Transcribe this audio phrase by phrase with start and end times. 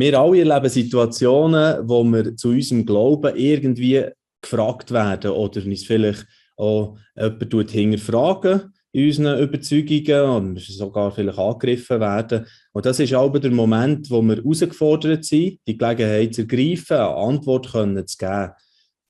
[0.00, 4.04] wir alle erleben Situationen, wo wir zu unserem Glauben irgendwie
[4.40, 6.26] gefragt werden oder uns vielleicht
[6.56, 12.46] auch jemand hinterfragen in unseren Überzeugungen und sogar vielleicht angegriffen werden.
[12.72, 17.14] Und das ist auch der Moment, wo wir herausgefordert sind, die Gelegenheit zu ergreifen, eine
[17.14, 18.50] Antwort zu geben.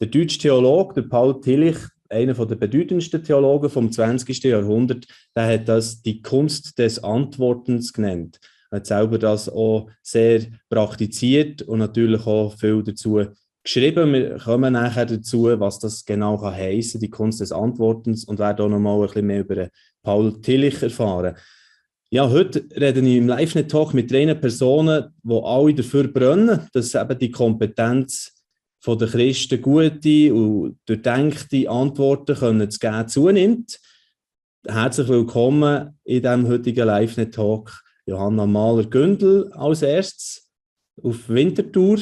[0.00, 1.76] Der deutsche Theologe, der Paul Tillich,
[2.08, 4.42] einer der bedeutendsten Theologen vom 20.
[4.42, 8.40] Jahrhundert, der hat das die Kunst des Antwortens genannt.
[8.70, 13.20] Hat selber das auch sehr praktiziert und natürlich auch viel dazu
[13.64, 14.12] geschrieben.
[14.12, 18.66] Wir kommen nachher dazu, was das genau kann heissen, die Kunst des Antwortens und werden
[18.66, 19.68] auch noch mal ein bisschen mehr über
[20.02, 21.34] Paul Tillich erfahren.
[22.12, 27.18] Ja, heute rede ich im Live-Talk mit drei Personen, die alle dafür brennen, dass eben
[27.18, 28.32] die Kompetenz
[28.80, 33.78] von der Christen gute und durchdenkte Antworten können zu geben zunimmt.
[34.66, 40.50] Herzlich willkommen in diesem heutigen Live-Talk Johanna Mahler-Gündel als erstes
[41.02, 41.98] auf Winterthur.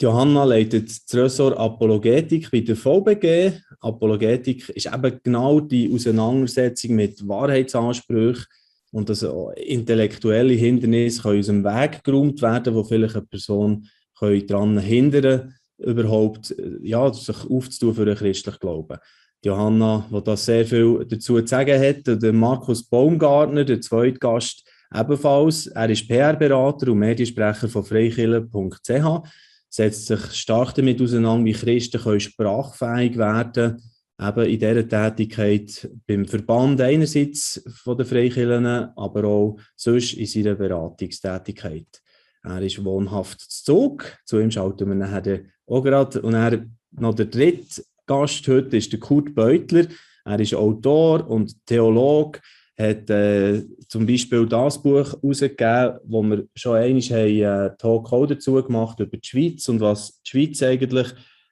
[0.00, 3.52] Johanna leitet das Ressort Apologetik bei der VBG.
[3.80, 8.46] Apologetik ist eben genau die Auseinandersetzung mit Wahrheitsansprüchen
[8.90, 9.24] und dass
[9.56, 13.86] intellektuelle Hindernisse aus dem Weg geräumt werden, wo vielleicht eine Person
[14.20, 18.98] daran hindern überhaupt ja, sich aufzutun für einen christlichen Glauben.
[19.44, 24.64] Johanna, die das sehr viel dazu zu sagen hat, der Markus Baumgartner, der zweite Gast,
[24.94, 25.66] ebenfalls.
[25.66, 29.28] Er ist PR-Berater und Mediensprecher von freikiller.ch
[29.68, 33.82] setzt sich stark damit auseinander, wie Christen können sprachfähig werden
[34.20, 40.54] eben in dieser Tätigkeit beim Verband einerseits von den Freikirchen, aber auch sonst in seiner
[40.54, 42.00] Beratungstätigkeit.
[42.44, 46.20] Er ist wohnhaft zu Zug, zu ihm schalten wir nachher auch gerade.
[46.22, 49.86] Und er noch der dritte Gast heute ist der Kurt Beutler.
[50.24, 52.40] Er ist Autor und Theologe,
[52.78, 58.26] hat äh, zum Beispiel das Buch herausgegeben, wo wir schon einmal einen äh, Talk auch
[58.26, 61.08] dazu gemacht über die Schweiz und was die Schweiz eigentlich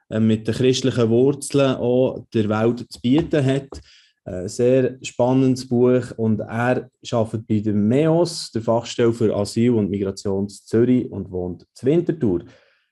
[0.09, 3.69] äh, mit den christlichen Wurzeln auch der Welt zu bieten hat.
[4.25, 9.91] Ein sehr spannendes Buch und er arbeitet bei der MEOS, der Fachstelle für Asyl und
[9.91, 12.45] Migration Zürich und wohnt zu Winterthur.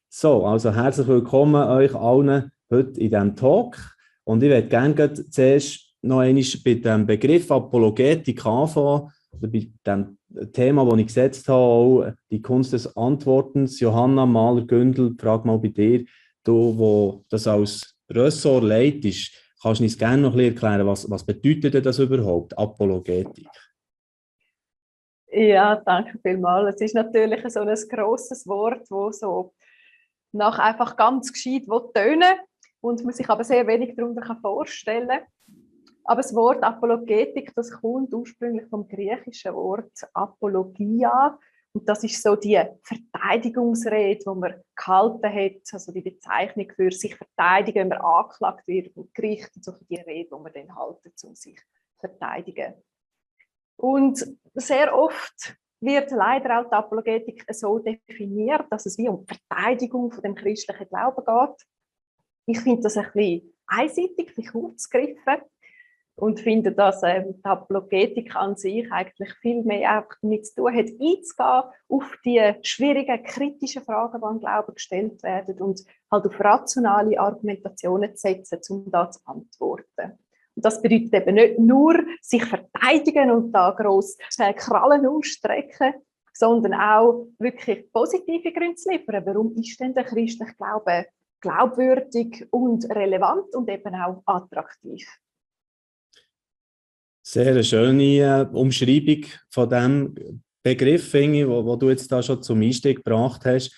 [0.08, 3.76] So, also herzlich willkommen euch allen heute in diesem Talk
[4.24, 10.18] und ich würde gerne zuerst noch einmal bei dem Begriff Apologetik anfangen, oder bei dem
[10.52, 13.80] Thema, das ich gesetzt habe, auch die Kunst des Antwortens.
[13.80, 16.04] Johanna Mahler-Gündel, frag mal bei dir,
[16.44, 21.24] du, wo das als Ressort leitest, kannst du uns gerne noch ein erklären, was, was
[21.24, 23.48] bedeutet das überhaupt, Apologetik?
[25.30, 26.76] Ja, danke vielmals.
[26.76, 29.52] Es ist natürlich so ein grosses Wort, das so
[30.32, 31.64] nach einfach ganz gescheit
[31.94, 32.38] tönen
[32.80, 35.26] und man sich aber sehr wenig darunter vorstellen kann.
[36.04, 41.38] Aber das Wort Apologetik, das kommt ursprünglich vom griechischen Wort Apologia.
[41.74, 47.14] Und das ist so die Verteidigungsrede, die man gehalten hat, also die Bezeichnung für sich
[47.14, 51.34] verteidigen, wenn man angeklagt wird und gerichtet, so die Rede, die man dann halten, um
[51.34, 51.64] sich zu
[52.00, 52.74] verteidigen.
[53.76, 59.34] Und sehr oft wird leider auch die Apologetik so definiert, dass es wie um die
[59.34, 61.66] Verteidigung von dem christlichen Glauben geht.
[62.50, 65.42] Ich finde das ein bisschen einseitig, ein bisschen kurz gegriffen
[66.14, 70.74] und finde, dass ähm, die Apologetik an sich eigentlich viel mehr einfach damit zu tun
[70.74, 76.40] hat, einzugehen auf die schwierigen, kritischen Fragen, die an Glauben gestellt werden und halt auf
[76.40, 80.18] rationale Argumentationen zu setzen, um da zu antworten.
[80.54, 85.92] Und das bedeutet eben nicht nur sich verteidigen und da gross äh, Krallen ausstrecken,
[86.32, 89.26] sondern auch wirklich positive Gründe zu liefern.
[89.26, 91.04] Warum ist denn der christliche Glaube
[91.40, 95.06] glaubwürdig und relevant und eben auch attraktiv?
[97.22, 100.14] Sehr eine schöne äh, Umschreibung von dem
[100.62, 103.74] Begriff, ich, wo, wo, du jetzt da schon zum Einstieg gebracht hast.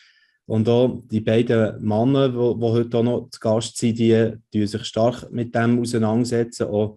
[0.47, 4.85] Und auch die beiden Männer, die heute auch noch zu Gast sind, die, die sich
[4.85, 6.67] stark mit dem auseinandersetzen.
[6.67, 6.97] Auch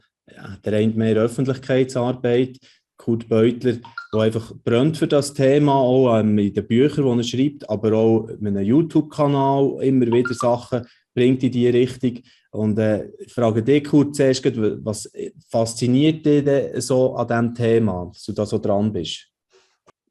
[0.64, 2.58] der eine mehr Öffentlichkeitsarbeit,
[3.04, 3.80] Kurt Beutler,
[4.14, 7.92] der einfach brennt für das Thema, auch ähm, in den Büchern, die er schreibt, aber
[7.94, 12.20] auch mit einem YouTube-Kanal immer wieder Sachen bringt in diese Richtung.
[12.52, 14.46] Und äh, ich frage dich kurz zuerst,
[14.86, 15.12] was
[15.50, 19.28] fasziniert dich so an diesem Thema, dass du da so dran bist?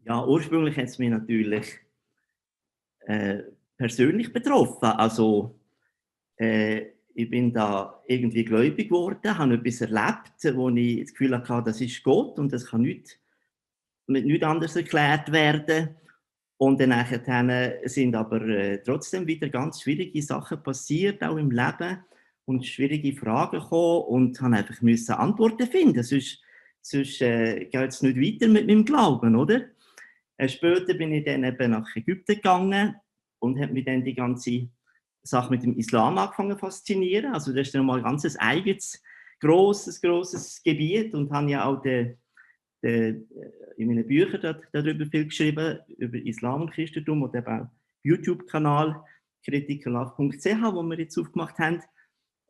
[0.05, 1.67] Ja, ursprünglich hat es mich natürlich
[3.07, 3.39] äh,
[3.79, 4.85] persönlich betroffen.
[4.85, 5.59] Also,
[6.37, 11.71] äh, ich bin da irgendwie gläubig geworden, habe etwas erlebt, wo ich das Gefühl hatte,
[11.71, 13.19] das ist Gott und das kann nicht
[14.07, 15.97] mit nichts anderes erklärt werden.
[16.59, 16.95] Und dann
[17.85, 21.99] sind aber äh, trotzdem wieder ganz schwierige Sachen passiert, auch im Leben
[22.45, 26.03] und schwierige Fragen gekommen und habe einfach müssen Antworten finden.
[26.03, 26.41] Sonst,
[26.81, 29.63] sonst äh, geht es nicht weiter mit meinem Glauben, oder?
[30.37, 32.95] Äh, später bin ich dann eben nach Ägypten gegangen
[33.41, 34.69] und habe mich dann die ganze
[35.23, 37.33] Sache mit dem Islam angefangen faszinieren.
[37.33, 39.03] Also das ist dann mal ein ganz eigenes,
[39.41, 42.19] großes, großes Gebiet und habe ja auch den,
[42.83, 43.29] den,
[43.77, 47.69] in meinen Büchern darüber viel geschrieben, über Islam und Christentum und eben auch
[48.03, 49.03] YouTube-Kanal
[49.45, 51.83] kritikerlove.ch, wo wir jetzt aufgemacht haben,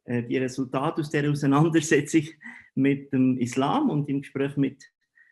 [0.04, 2.22] äh, die Resultate aus der Auseinandersetzung
[2.74, 4.84] mit dem Islam und im Gespräch mit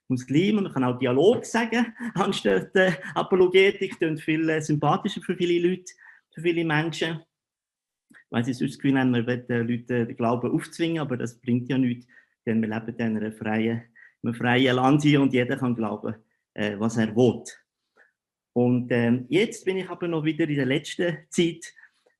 [0.08, 0.64] Muslimen.
[0.64, 5.92] Man kann auch Dialog sagen, anstatt äh, Apologetik, klingt viel äh, sympathischer für viele Leute,
[6.34, 7.20] für viele Menschen.
[8.30, 11.78] Weil sie sonst haben, man will den Leuten den Glauben aufzwingen, aber das bringt ja
[11.78, 12.06] nichts,
[12.46, 13.82] denn wir leben in einem freien,
[14.22, 16.14] einem freien Land hier und jeder kann glauben,
[16.54, 17.42] äh, was er will.
[18.52, 21.72] Und ähm, jetzt bin ich aber noch wieder in der letzten Zeit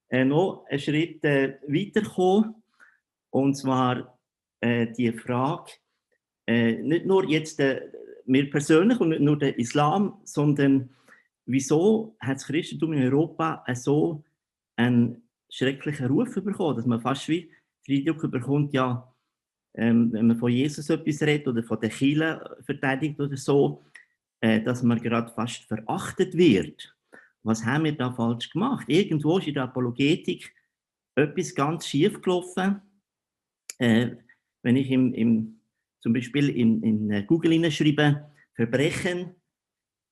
[0.09, 2.55] äh, noch einen Schritt äh, weitergekommen.
[3.31, 4.19] Und zwar
[4.61, 5.73] äh, die Frage,
[6.47, 7.91] äh, nicht nur jetzt äh,
[8.27, 10.91] mir persönlich und nicht nur der Islam, sondern
[11.47, 14.25] wieso hat das Christentum in Europa so
[14.77, 17.51] einen schrecklichen Ruf bekommen, dass man fast wie
[17.87, 19.13] den Eindruck bekommt, ja,
[19.75, 23.85] ähm, wenn man von Jesus etwas redet oder von der Kirche verteidigt oder so,
[24.41, 26.97] äh, dass man gerade fast verachtet wird.
[27.43, 28.87] Was haben wir da falsch gemacht?
[28.89, 30.55] Irgendwo ist in der Apologetik
[31.15, 32.81] etwas ganz schief gelaufen.
[33.79, 34.17] Äh,
[34.63, 35.61] wenn ich im, im,
[36.01, 39.35] zum Beispiel in, in Google hineinschreibe, Verbrechen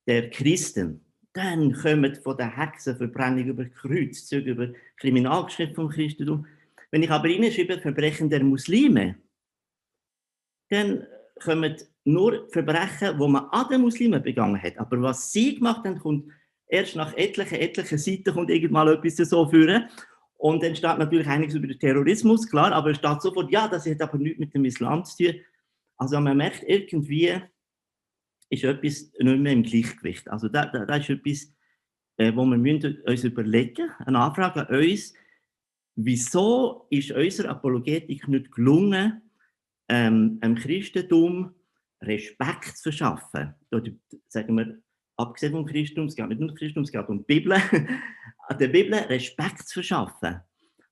[0.06, 1.04] der Christen,
[1.38, 6.46] dann kommen von der Hexenverbrennung über Kreuzzüge, über Kriminalgeschichte vom Christentum.
[6.90, 9.14] Wenn ich aber hineinschreibe, Verbrechen der Muslime,
[10.68, 11.06] dann
[11.40, 14.78] kommen nur Verbrechen, die man an den Muslimen begangen hat.
[14.78, 16.32] Aber was sie gemacht haben, kommt
[16.66, 19.88] erst nach etlichen, etlichen Seiten kommt irgendwann etwas so führen.
[20.38, 23.86] Und dann steht natürlich einiges über den Terrorismus, klar, aber es steht sofort, ja, das
[23.86, 25.40] hat aber nichts mit dem Islam zu tun.
[25.96, 27.40] Also man merkt irgendwie,
[28.50, 30.28] ist etwas nicht mehr im Gleichgewicht.
[30.28, 31.52] Also da, da, da ist etwas,
[32.16, 35.14] äh, wo wir müssen uns überlegen, eine Anfrage an uns,
[35.96, 39.22] wieso ist unserer Apologetik nicht gelungen,
[39.88, 41.54] ähm, dem Christentum
[42.02, 43.54] Respekt zu verschaffen.
[43.72, 43.90] Oder,
[44.28, 44.78] sagen wir,
[45.16, 47.58] abgesehen vom Christentum, es geht nicht nur um Christentum, es geht um die Bibel,
[48.60, 50.40] der Bibel Respekt zu verschaffen.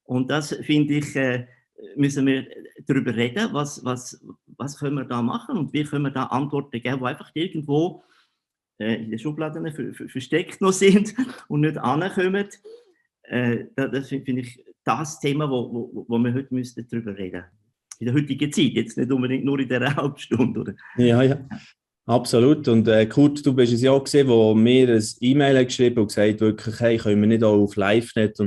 [0.05, 1.47] Und das finde ich, äh,
[1.97, 2.47] müssen wir
[2.87, 4.25] darüber reden, was, was,
[4.57, 8.03] was können wir da machen und wie können wir da Antworten geben, die einfach irgendwo
[8.79, 11.15] äh, in den Schubladen versteckt noch sind
[11.49, 12.49] und nicht ankommen.
[13.23, 17.57] Äh, das finde ich das Thema, wo, wo, wo wir heute müssen darüber reden müssen
[17.99, 20.75] in der heutigen Zeit, jetzt nicht unbedingt nur in dieser Halbstunde, oder?
[20.97, 21.39] Ja, ja.
[22.07, 22.69] Absolut.
[22.69, 26.09] Und äh, Kurt, du bist es ja auch gesehen, wo mir ein E-Mail geschrieben und
[26.09, 28.39] gesagt, wirklich, hey, können wir nicht auch auf LiveNet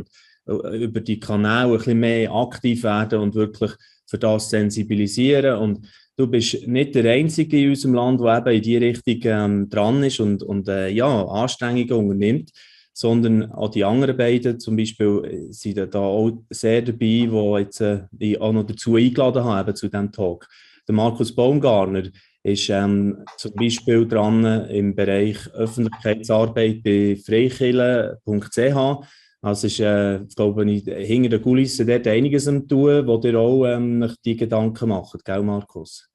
[0.49, 3.71] über die Kanäle ein bisschen mehr aktiv werden und wirklich
[4.07, 5.57] für das sensibilisieren.
[5.59, 5.87] Und
[6.17, 10.03] du bist nicht der Einzige in unserem Land, der eben in die Richtung ähm, dran
[10.03, 12.51] ist und, und äh, ja, Anstrengungen unternimmt
[12.99, 17.79] sondern auch die anderen beiden zum Beispiel äh, sind da auch sehr dabei, die jetzt
[17.79, 20.49] äh, ich auch noch dazu eingeladen habe zu diesem Talk.
[20.85, 22.09] Der Markus Baumgartner
[22.43, 29.07] ist ähm, zum Beispiel dran im Bereich Öffentlichkeitsarbeit bei freikille.ch.
[29.41, 33.65] Also ist, äh, glaube ich, hinter den Kulissen dort einiges am tun, wo ihr auch
[33.65, 36.09] ähm, die Gedanken macht, gell Markus?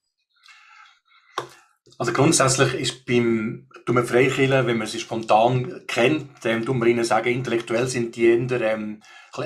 [1.97, 7.05] Also grundsätzlich ist beim Dumme Freikirche, wenn man sie spontan kennt, ähm, tun wir ihnen
[7.05, 9.01] sagen, intellektuell sind die eher ähm,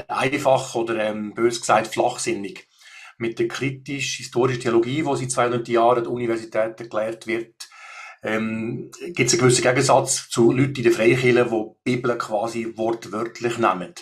[0.09, 2.67] einfach oder ähm, bös gesagt flachsinnig.
[3.19, 7.58] Mit der kritisch-historischen Theologie, die seit 200 Jahren an der Universität erklärt wird,
[8.23, 12.73] ähm, gibt es einen gewissen Gegensatz zu Leuten in der Freikirche, die die Bibel quasi
[12.77, 13.95] wortwörtlich nehmen.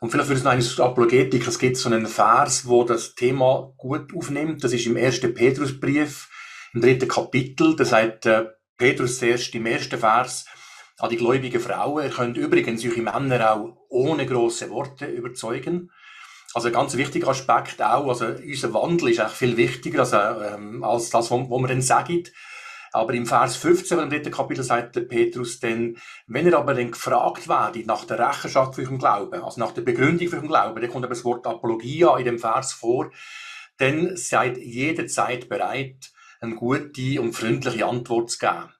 [0.00, 3.74] Und vielleicht für das noch eine Apologetik, es gibt so einen Vers, wo das Thema
[3.76, 4.64] gut aufnimmt.
[4.64, 6.28] Das ist im ersten Petrusbrief,
[6.72, 8.46] im dritten Kapitel, da sagt äh,
[8.78, 10.46] Petrus zuerst im ersten Vers
[10.98, 15.90] an die gläubigen Frauen, ihr könnt übrigens eure Männer auch ohne große Worte überzeugen.
[16.54, 20.82] Also ein ganz wichtiger Aspekt auch, also unser Wandel ist eigentlich viel wichtiger als, ähm,
[20.82, 22.24] als das, was wir dann sagen.
[22.92, 26.90] Aber im Vers 15 im dritten Kapitel sagt der Petrus dann, wenn ihr aber dann
[26.90, 30.80] gefragt werdet nach der Rechenschaft für euren Glauben, also nach der Begründung für euren Glauben,
[30.80, 33.10] dann kommt aber das Wort Apologia in dem Vers vor,
[33.78, 38.70] dann seid jederzeit bereit, eine gute und freundliche Antwort zu geben.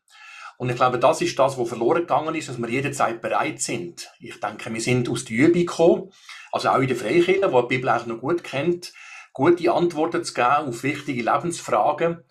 [0.58, 4.10] Und ich glaube, das ist das, was verloren gegangen ist, dass wir jederzeit bereit sind.
[4.18, 6.12] Ich denke, wir sind aus der Übung gekommen,
[6.52, 8.92] also auch in der Freikirche, die die Bibel eigentlich noch gut kennt,
[9.32, 12.24] gute Antworten zu geben auf wichtige Lebensfragen.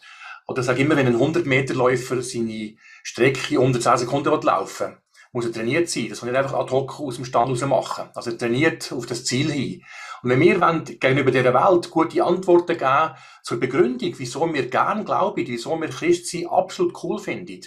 [0.49, 4.97] Oder sage immer, wenn ein 100-Meter-Läufer seine Strecke unter 10 Sekunden laufen will,
[5.31, 6.07] muss er trainiert sein.
[6.09, 8.09] Das kann nicht einfach ad hoc aus dem Stand raus machen.
[8.15, 9.83] Also er trainiert auf das Ziel hin.
[10.23, 13.11] Und wenn wir wollen, gegenüber dieser Welt gute Antworten geben
[13.43, 17.61] zur Begründung, wieso wir gern glauben, wieso wir Christsein absolut cool finden,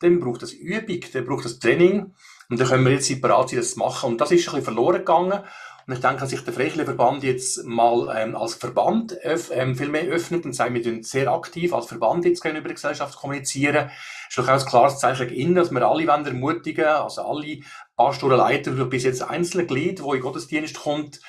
[0.00, 2.14] dann braucht es Übung, dann braucht es Training
[2.50, 4.10] und dann können wir jetzt separat sein, das machen.
[4.10, 5.44] Und das ist ein bisschen verloren gegangen.
[5.86, 10.04] Und ich denke, dass sich der Freikirchenverband jetzt mal ähm, als Verband ähm, viel mehr
[10.04, 13.90] öffnet und sagt, wir sind sehr aktiv als Verband jetzt gegenüber der Gesellschaft kommunizieren.
[14.28, 17.58] Ist doch auch ein klares Zeichen innen, dass wir alle ermutigen, also alle
[17.96, 21.20] Pastorenleiter, bis jetzt einzelne Glied, wo in Gottesdienst kommt,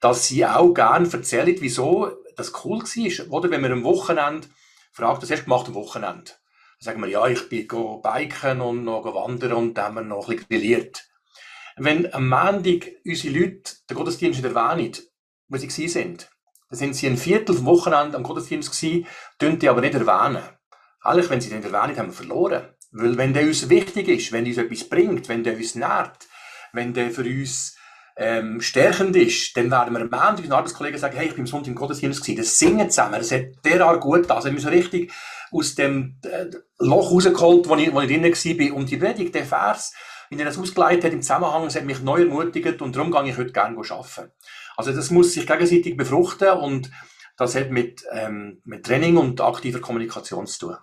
[0.00, 3.32] dass sie auch gerne erzählen, wieso das cool war.
[3.32, 4.48] Oder wenn man am Wochenende
[4.92, 6.32] fragt, was hast du gemacht am Wochenende?
[6.80, 10.02] Dann sagen wir, ja, ich bin go biken und noch wandern und dann haben wir
[10.02, 11.09] noch ein bisschen grilliert.
[11.76, 14.96] Wenn am Montag unsere Leute den Gottesdienst nicht erwähnen,
[15.48, 16.28] wo sie sind,
[16.68, 19.06] dann sind sie ein Viertel vom Wochenende am Gottesdienst gewesen,
[19.40, 20.42] die aber nicht erwähnen.
[21.02, 22.68] Eigentlich, wenn sie den erwähnen, haben wir verloren.
[22.92, 26.28] Weil wenn der uns wichtig ist, wenn der uns etwas bringt, wenn der uns nährt,
[26.72, 27.76] wenn der für uns
[28.16, 31.46] ähm, stärkend ist, dann werden wir am Ende unseren Arbeitskollegen sagen, hey, ich bin am
[31.46, 34.68] Sonntag im Gottesdienst gewesen, das Singen zusammen, das hat derart gut getan, also wir so
[34.68, 35.12] richtig
[35.52, 36.46] aus dem äh,
[36.78, 39.94] Loch rausgeholt, wo ich, wo ich drinnen war, und die Predigt, der Vers,
[40.30, 43.28] wie er das ausgeleitet hat im Zusammenhang, das hat mich neu ermutigt und darum gehe
[43.28, 44.30] ich heute gerne arbeiten.
[44.76, 46.90] Also das muss sich gegenseitig befruchten und
[47.36, 50.76] das hat mit, ähm, mit Training und aktiver Kommunikation zu tun.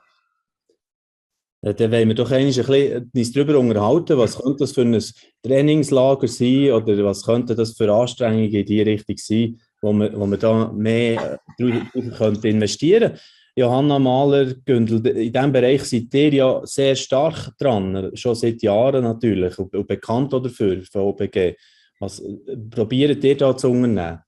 [1.61, 5.01] Dann wollen wir doch ein bisschen darüber unterhalten, was könnte das für ein
[5.43, 10.25] Trainingslager sein oder was könnte das für Anstrengungen in die Richtung sein, wo man, wo
[10.25, 13.21] man da mehr äh, könnte investieren könnte.
[13.57, 19.03] Johanna Mahler, Gündel, in diesem Bereich seid ihr ja sehr stark dran, schon seit Jahren
[19.03, 21.55] natürlich und, und bekannt dafür, für OBG.
[21.99, 22.21] Was
[22.69, 24.21] probiert ihr da zu unternehmen?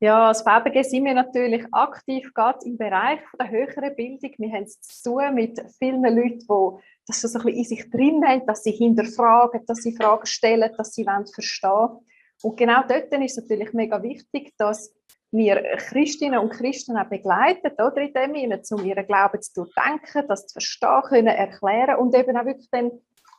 [0.00, 4.32] Ja, als VBG sind wir natürlich aktiv gerade im Bereich der höheren Bildung.
[4.38, 7.90] Wir haben es zu tun mit vielen Leuten, die das so ein bisschen in sich
[7.90, 11.98] drin haben, dass sie hinterfragen, dass sie Fragen stellen, dass sie verstehen wollen.
[12.42, 14.94] Und genau dort ist es natürlich mega wichtig, dass
[15.34, 20.28] wir Christinnen und Christen auch begleiten, oder in dem Sinne, um ihren Glauben zu durchdenken,
[20.28, 22.92] das zu verstehen können, erklären und eben auch wirklich dann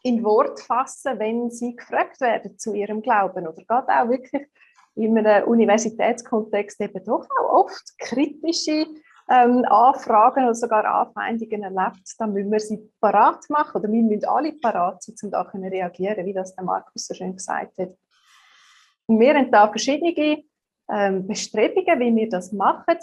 [0.03, 3.47] in Wort fassen, wenn sie gefragt werden zu ihrem Glauben.
[3.47, 4.47] Oder gerade auch wirklich
[4.95, 8.85] in einem Universitätskontext eben doch auch oft kritische
[9.29, 14.25] ähm, Anfragen oder sogar Anfeindungen erlebt, dann müssen wir sie parat machen oder wir müssen
[14.25, 17.95] alle parat sein, um da reagieren, wie das der Markus so schön gesagt hat.
[19.07, 20.43] Und wir haben da verschiedene
[20.91, 22.97] ähm, Bestrebungen, wie wir das machen.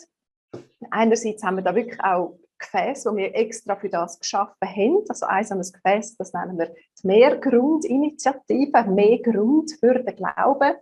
[0.91, 5.05] Einerseits haben wir da wirklich auch Gefäß, wo wir extra für das geschaffen haben.
[5.09, 6.67] Also eins an das Gefäß, das nennen wir
[7.03, 10.75] die Mehrgrundinitiative, mehr Grund für den Glauben.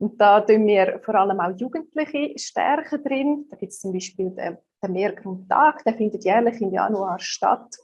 [0.00, 3.46] Und da tun wir vor allem auch Jugendliche stärken drin.
[3.50, 7.74] Da gibt es zum Beispiel den, den Mehrgrundtag, der findet jährlich im Januar statt,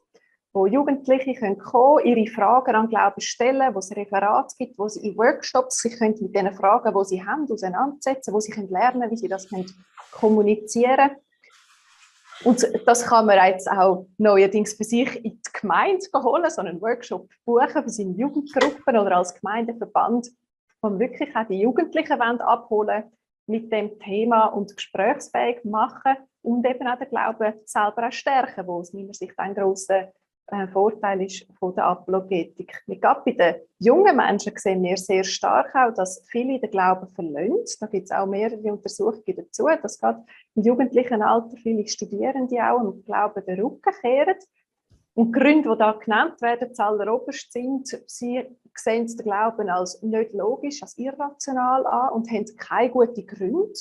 [0.54, 5.08] wo Jugendliche können kommen, ihre Fragen an Glauben stellen, wo es Referate gibt, wo sie
[5.08, 9.10] in Workshops sich können mit den Fragen, die sie haben, auseinandersetzen, wo sie können lernen,
[9.10, 9.66] wie sie das können
[10.12, 11.10] kommunizieren.
[12.44, 16.80] Und das kann man jetzt auch neuerdings für sich in die Gemeinde holen, so einen
[16.80, 20.28] Workshop buchen für seine Jugendgruppen oder als Gemeindeverband
[20.84, 23.04] wo wirklich auch die Jugendlichen abholen
[23.46, 28.80] mit dem Thema und gesprächsfähig machen und eben auch den Glauben selber auch stärken, wo
[28.80, 30.12] aus meiner Sicht ein grosser
[30.48, 32.82] äh, Vorteil ist von der Apologetik.
[32.86, 37.64] Gerade bei den jungen Menschen sehen wir sehr stark auch, dass viele den Glauben verlieren.
[37.80, 40.24] Da gibt es auch mehrere Untersuchungen dazu, dass gerade
[40.54, 44.36] im jugendlichen Alter viele Studierende auch im Glauben den Rücken kehren.
[45.14, 50.32] Und die Gründe, die da genannt werden, alleroberst sind, sie sehen den Glauben als nicht
[50.32, 53.72] logisch, als irrational an und haben keine guten Gründe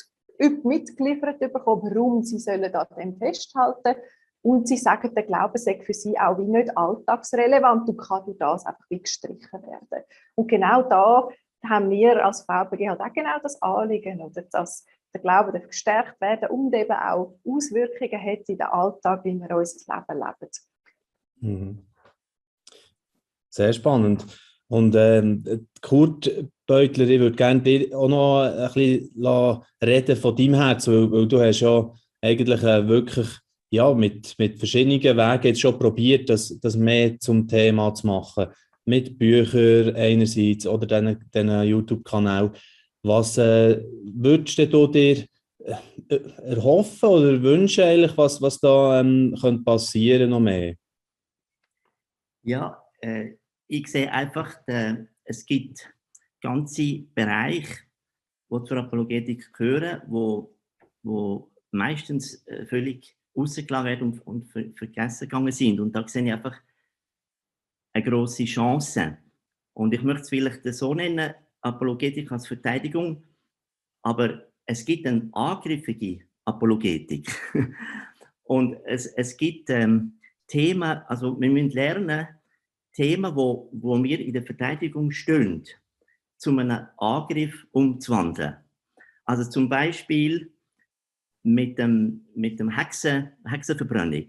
[0.64, 3.96] mitgeliefert bekommen, warum sie sollen an dem festhalten
[4.44, 8.38] und sie sagen, der Glaube sei für sie auch wie nicht alltagsrelevant und kann durch
[8.38, 10.04] das einfach wie gestrichen werden.
[10.36, 11.30] Und genau da
[11.66, 16.50] haben wir als VBG halt auch genau das Anliegen, oder dass der Glaube gestärkt werden
[16.50, 20.52] und eben auch Auswirkungen hat in den Alltag, wie wir unser Leben leben.
[21.40, 21.88] Mhm.
[23.50, 24.26] Sehr spannend.
[24.68, 30.56] Und ähm, Kurt Beutler, ich würde gerne dir auch noch ein bisschen reden von deinem
[30.56, 33.43] Herz, weil, weil du hast ja eigentlich äh, wirklich
[33.74, 38.46] ja, mit, mit verschiedenen Wegen jetzt schon probiert, das, das mehr zum Thema zu machen.
[38.86, 42.52] Mit Büchern einerseits oder diesen YouTube-Kanal.
[43.02, 45.26] Was äh, würdest du dir
[45.58, 50.76] äh, erhoffen oder wünschen, eigentlich, was, was da ähm, könnte passieren noch mehr?
[52.44, 53.32] Ja, äh,
[53.68, 55.90] ich sehe einfach, äh, es gibt
[56.42, 57.74] ganze Bereiche,
[58.52, 60.56] die zur Apologetik gehören, wo,
[61.02, 65.80] wo meistens äh, völlig rausgelassen und, und ver vergessen gegangen sind.
[65.80, 66.56] Und da sehe ich einfach
[67.94, 69.18] eine große Chance.
[69.74, 73.24] Und ich möchte es vielleicht so nennen, Apologetik als Verteidigung,
[74.02, 77.32] aber es gibt eine angriffige Apologetik.
[78.44, 82.28] und es, es gibt ähm, Themen, also wir müssen lernen,
[82.94, 85.64] Themen, wo, wo wir in der Verteidigung stehen,
[86.38, 88.58] zu einem Angriff umzuwandeln.
[89.26, 90.53] Also zum Beispiel
[91.44, 94.28] mit dem, mit dem Hexen, Hexenverbrennung.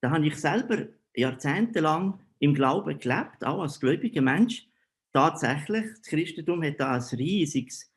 [0.00, 4.66] Da habe ich selber jahrzehntelang im Glauben gelebt, auch als gläubiger Mensch.
[5.12, 7.90] Tatsächlich, das Christentum hat da ein riesiges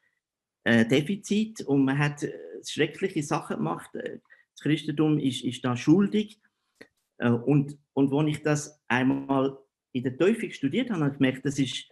[0.63, 2.34] äh, Defizit und man hat äh,
[2.65, 3.93] schreckliche Sachen gemacht.
[3.96, 4.19] Äh,
[4.51, 6.39] das Christentum ist, ist da schuldig.
[7.17, 9.57] Äh, und, und als ich das einmal
[9.93, 11.89] in der Teufel studiert habe, habe ich gemerkt, das ist,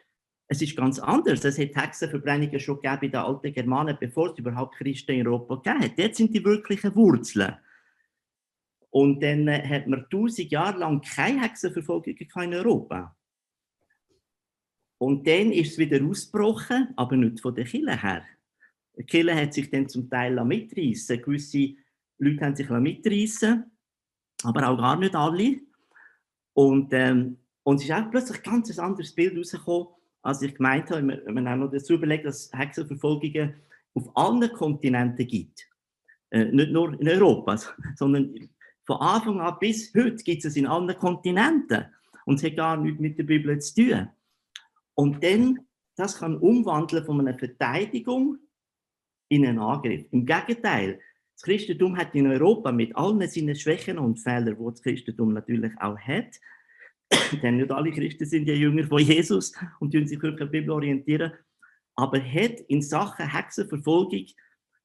[0.48, 1.44] es ist ganz anders.
[1.44, 5.56] Es hat Hexenverbrennungen schon gegeben bei den alten Germanen, bevor es überhaupt Christen in Europa
[5.56, 6.00] gegeben hat.
[6.00, 7.56] Dort sind die wirklichen Wurzeln.
[8.92, 13.16] Und dann äh, hat man tausend Jahre lang keine Hexenverfolgung in Europa.
[14.98, 18.24] Und dann ist es wieder ausgebrochen, aber nicht von der Kirche her.
[18.98, 21.76] Die Kirche hat sich dann zum Teil mitreißen Gewisse
[22.18, 23.70] Leute haben sich mitreißen
[24.44, 25.60] aber auch gar nicht alle.
[26.54, 29.88] Und, ähm, und es ist auch plötzlich ein ganz anderes Bild rausgekommen,
[30.26, 31.22] als ich gemeint habe.
[31.26, 33.54] Wenn man auch noch dazu überlegt, dass es Hexenverfolgungen
[33.94, 35.68] auf allen Kontinenten gibt.
[36.32, 37.58] Äh, nicht nur in Europa,
[37.96, 38.50] sondern
[38.86, 41.86] von Anfang an bis heute gibt es in allen Kontinenten.
[42.26, 44.10] Und es hat gar nichts mit der Bibel zu tun.
[44.96, 45.60] Und dann,
[45.96, 48.38] das kann umwandeln von einer Verteidigung
[49.30, 50.06] in einen Angriff.
[50.12, 51.00] Im Gegenteil,
[51.34, 55.74] das Christentum hat in Europa mit allen seinen Schwächen und Fehlern, die das Christentum natürlich
[55.80, 56.36] auch hat,
[57.44, 60.60] denn nicht alle Christen sind ja Jünger von Jesus und tun sich wirklich an der
[60.60, 61.34] Bibel orientieren,
[61.96, 64.26] aber hat in Sachen Hexenverfolgung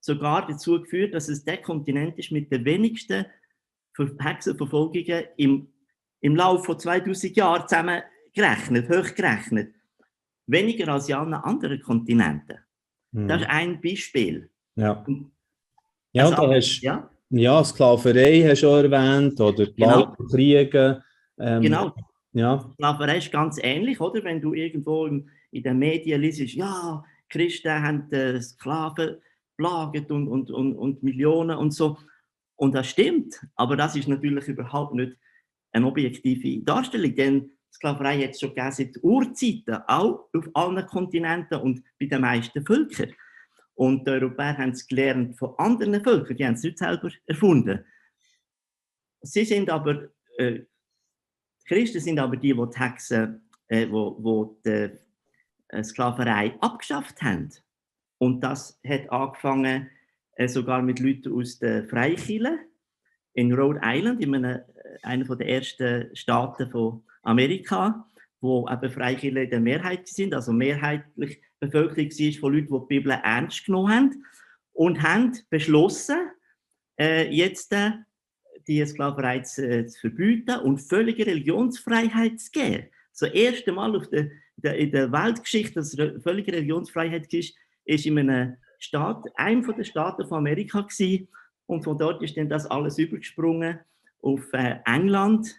[0.00, 3.26] sogar dazu geführt, dass es der Kontinent ist mit den wenigsten
[4.18, 5.68] Hexenverfolgungen im,
[6.20, 9.74] im Laufe von 2000 Jahren zusammengerechnet, hochgerechnet.
[10.46, 12.58] Weniger als in allen anderen Kontinenten.
[13.12, 13.28] Mhm.
[13.28, 14.50] Das ist ein Beispiel.
[14.76, 15.04] Ja.
[16.12, 17.10] Ja, also, und da hast, ja?
[17.30, 20.16] ja, Sklaverei hast du schon erwähnt, oder genau.
[20.28, 21.04] Kriege.
[21.38, 21.94] Ähm, genau.
[22.32, 22.70] Ja.
[22.74, 24.22] Sklaverei ist ganz ähnlich, oder?
[24.22, 29.16] Wenn du irgendwo im, in den Medien liest, ja, Christen haben äh, Sklaven
[29.56, 31.98] plagt und, und, und, und Millionen und so.
[32.56, 35.16] Und das stimmt, aber das ist natürlich überhaupt nicht
[35.72, 41.82] eine objektive Darstellung, denn Sklaverei hat es schon seit Urzeiten, auch auf allen Kontinenten und
[41.98, 43.12] bei den meisten Völkern.
[43.74, 47.84] Und die Europäer haben es gelernt von anderen Völkern, die haben es nicht selber erfunden.
[49.22, 50.60] Sie sind aber, äh,
[51.70, 54.90] Christen sind aber die, die die Hexen, äh, wo, wo die
[55.68, 57.48] äh, Sklaverei abgeschafft haben.
[58.18, 59.88] Und das hat angefangen
[60.34, 62.58] äh, sogar mit Leuten aus der Freikirche
[63.34, 64.62] in Rhode Island, in einem, äh,
[65.04, 68.04] einer der ersten Staaten von Amerika,
[68.40, 72.98] wo eben Freikirche in der Mehrheit sind, also mehrheitlich Bevölkerung war von Leuten, die die
[72.98, 74.24] Bibel ernst genommen haben
[74.72, 76.30] und haben beschlossen,
[76.98, 77.92] äh, jetzt äh,
[78.66, 82.86] die Sklaverei zu, äh, zu, verbieten und völlige Religionsfreiheit zu geben.
[83.18, 88.06] Das erste Mal auf der, der, in der Weltgeschichte, dass es völlige Religionsfreiheit ist, ist
[88.06, 91.28] in einem Staat, einem der Staaten von Amerika gewesen.
[91.66, 93.78] und von dort ist dann das alles übergesprungen
[94.22, 95.54] auf äh, England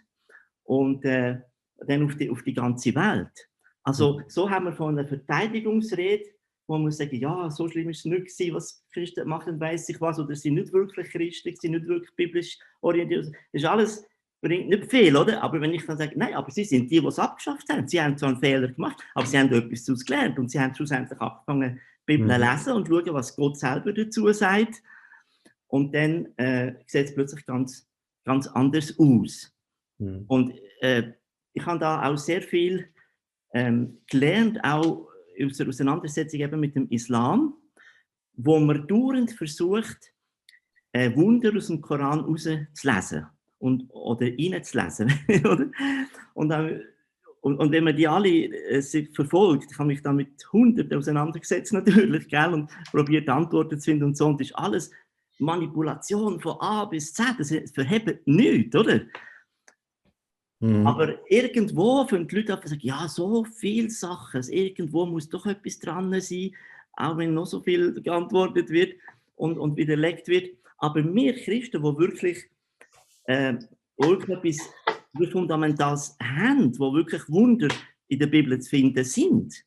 [0.64, 1.38] und äh,
[1.86, 3.48] dann auf die, auf die ganze Welt.
[3.82, 4.24] Also mhm.
[4.28, 6.24] so haben wir von einer Verteidigungsrede,
[6.72, 10.00] wo man sagen, ja, so schlimm ist es nicht gewesen, was Christen machen, weiß ich
[10.00, 13.26] was, oder sie sind nicht wirklich Christen, sie sind nicht wirklich biblisch orientiert.
[13.26, 14.06] Das ist alles,
[14.40, 15.42] bringt nicht viel, oder?
[15.42, 18.00] Aber wenn ich dann sage, nein, aber sie sind die, die es abgeschafft haben, sie
[18.00, 21.20] haben zwar einen Fehler gemacht, aber sie haben etwas daraus gelernt und sie haben schlussendlich
[21.20, 22.42] angefangen, die Bibel mhm.
[22.42, 24.82] lesen und schauen, was Gott selber dazu sagt.
[25.66, 27.86] Und dann äh, sieht es plötzlich ganz,
[28.24, 29.54] ganz anders aus.
[29.98, 30.24] Mhm.
[30.26, 31.12] Und äh,
[31.52, 32.88] ich habe da auch sehr viel
[33.52, 35.11] ähm, gelernt, auch
[35.46, 37.54] aus der Auseinandersetzung eben mit dem Islam,
[38.34, 40.12] wo man dauernd versucht,
[40.92, 43.26] äh, Wunder aus dem Koran rauszulesen
[43.58, 45.12] und, oder reinzulesen.
[46.34, 46.52] und,
[47.40, 48.82] und, und, wenn man die alle äh,
[49.14, 54.16] verfolgt, ich mich da mit Hunderten auseinandergesetzt natürlich, gell, und probiert Antworten zu finden und
[54.16, 54.90] so, und das ist alles
[55.38, 59.00] Manipulation von A bis Z, das verhebt nichts, oder?
[60.62, 60.86] Mhm.
[60.86, 65.44] Aber irgendwo fangen die Leute an zu sagen, ja, so viele Sachen, irgendwo muss doch
[65.46, 66.52] etwas dran sein,
[66.92, 68.94] auch wenn noch so viel geantwortet wird
[69.34, 70.50] und, und widerlegt wird.
[70.78, 72.44] Aber wir Christen, die wirklich,
[73.24, 73.54] äh,
[73.98, 77.68] wirklich etwas Fundamentales haben, wo wirklich Wunder
[78.06, 79.64] in der Bibel zu finden sind,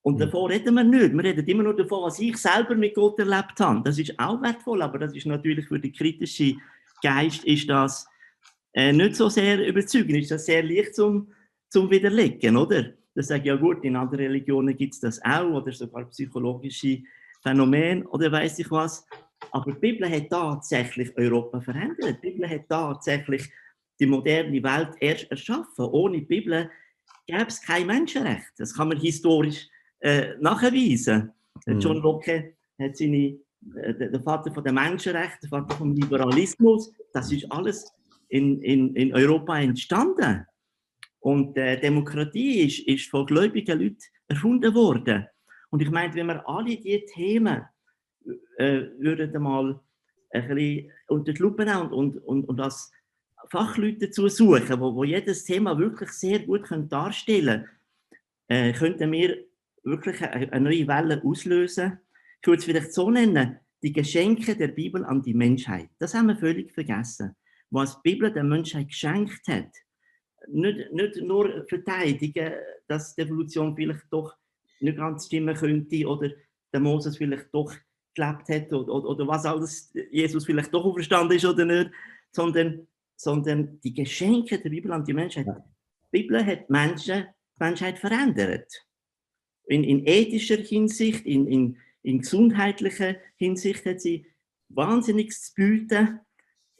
[0.00, 0.20] und mhm.
[0.20, 1.12] davon reden wir nicht.
[1.12, 3.82] Wir reden immer nur davon, was ich selber mit Gott erlebt habe.
[3.84, 6.62] Das ist auch wertvoll, aber das ist natürlich für den kritischen
[7.02, 8.08] Geist ist das
[8.72, 11.32] äh, nicht so sehr überzeugend, ist das sehr leicht zum,
[11.68, 12.92] zum Widerlegen, oder?
[13.14, 17.02] Das sage ich, ja gut, in anderen Religionen gibt es das auch, oder sogar psychologische
[17.42, 19.04] Phänomene, oder weiß ich was.
[19.50, 22.18] Aber die Bibel hat tatsächlich Europa verändert.
[22.22, 23.50] Die Bibel hat tatsächlich
[23.98, 25.84] die moderne Welt erst erschaffen.
[25.86, 26.70] Ohne die Bibel
[27.26, 28.52] gäbe es kein Menschenrecht.
[28.58, 29.68] Das kann man historisch
[30.00, 31.32] äh, nachweisen.
[31.66, 31.80] Mhm.
[31.80, 33.38] John Locke hat seine,
[33.76, 37.92] äh, der Vater von der Menschenrechte, der Vater vom Liberalismus, das ist alles
[38.28, 40.46] in, in, in Europa entstanden.
[41.20, 45.26] Und äh, Demokratie ist, ist von gläubigen Leuten erfunden worden.
[45.70, 47.62] Und ich meine, wenn wir alle diese Themen
[48.56, 49.80] äh, würden mal
[50.30, 52.92] ein bisschen unter die Lupe nehmen und, und, und, und als
[53.50, 57.64] Fachleute dazu suchen, wo, wo jedes Thema wirklich sehr gut können darstellen
[58.48, 59.44] können, äh, könnten wir
[59.82, 61.98] wirklich eine, eine neue Welle auslösen.
[62.40, 65.88] Ich würde es vielleicht so nennen, die Geschenke der Bibel an die Menschheit.
[65.98, 67.34] Das haben wir völlig vergessen.
[67.70, 69.70] Was die Bibel der Menschheit geschenkt hat,
[70.46, 72.52] nicht, nicht nur verteidigen,
[72.86, 74.34] dass die Evolution vielleicht doch
[74.80, 76.30] nicht ganz stimmen könnte oder
[76.72, 77.74] der Moses vielleicht doch
[78.14, 81.90] gelebt hat oder, oder, oder was alles Jesus vielleicht doch auferstanden ist oder nicht,
[82.32, 85.46] sondern, sondern die Geschenke der Bibel an die Menschheit.
[85.46, 87.26] Die Bibel hat Menschen,
[87.58, 88.72] die Menschheit verändert.
[89.66, 94.26] In, in ethischer Hinsicht, in, in, in gesundheitlicher Hinsicht hat sie
[94.70, 96.20] Wahnsinniges zu bieten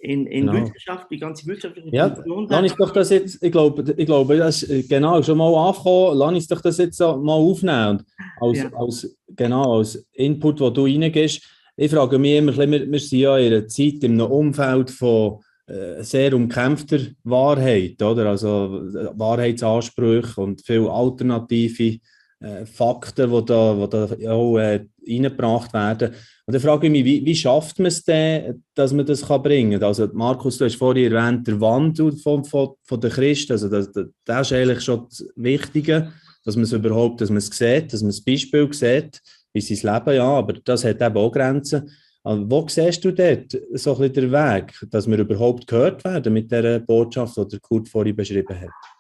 [0.01, 0.61] in, in genau.
[0.61, 4.63] Wissenschaft, die ganze wissenschaftliche ja, Lass ich doch das jetzt, ich glaube, ich glaube, das
[4.63, 8.05] ist genau schon mal angekommen, lass uns doch das jetzt mal aufnehmen.
[8.41, 8.71] Und als, ja.
[8.75, 11.43] als, genau, als Input, den du reingehst,
[11.77, 15.41] ich frage mich immer, wir, wir sind ja in einer Zeit, in einem Umfeld von
[15.67, 18.27] äh, sehr umkämpfter Wahrheit, oder?
[18.27, 18.81] Also
[19.15, 21.99] Wahrheitsansprüche und viele alternative
[22.41, 26.15] äh, Fakten, die da, die da auch äh, reingebracht werden.
[26.47, 29.43] Und dann frage ich mich, wie, wie schafft man es denn, dass man das kann
[29.43, 29.89] bringen kann?
[29.89, 33.91] Also Markus, du hast vorhin erwähnt, der Wandel von, von, von der Christen, also das,
[34.25, 36.13] das, ist eigentlich schon das Wichtige,
[36.45, 39.21] dass man es überhaupt, dass man sieht, dass man das Beispiel sieht,
[39.53, 41.91] wie sein Leben, ja, aber das hat eben auch Grenzen.
[42.23, 46.33] Also wo siehst du dort so ein bisschen den Weg, dass wir überhaupt gehört werden
[46.33, 48.98] mit der Botschaft, die Kurt vorhin beschrieben hat?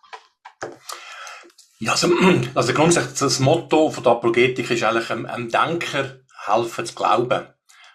[1.80, 2.08] Ja, also,
[2.54, 7.46] also grundsätzlich das Motto von der Apologetik ist eigentlich einem, einem Denker helfen zu glauben.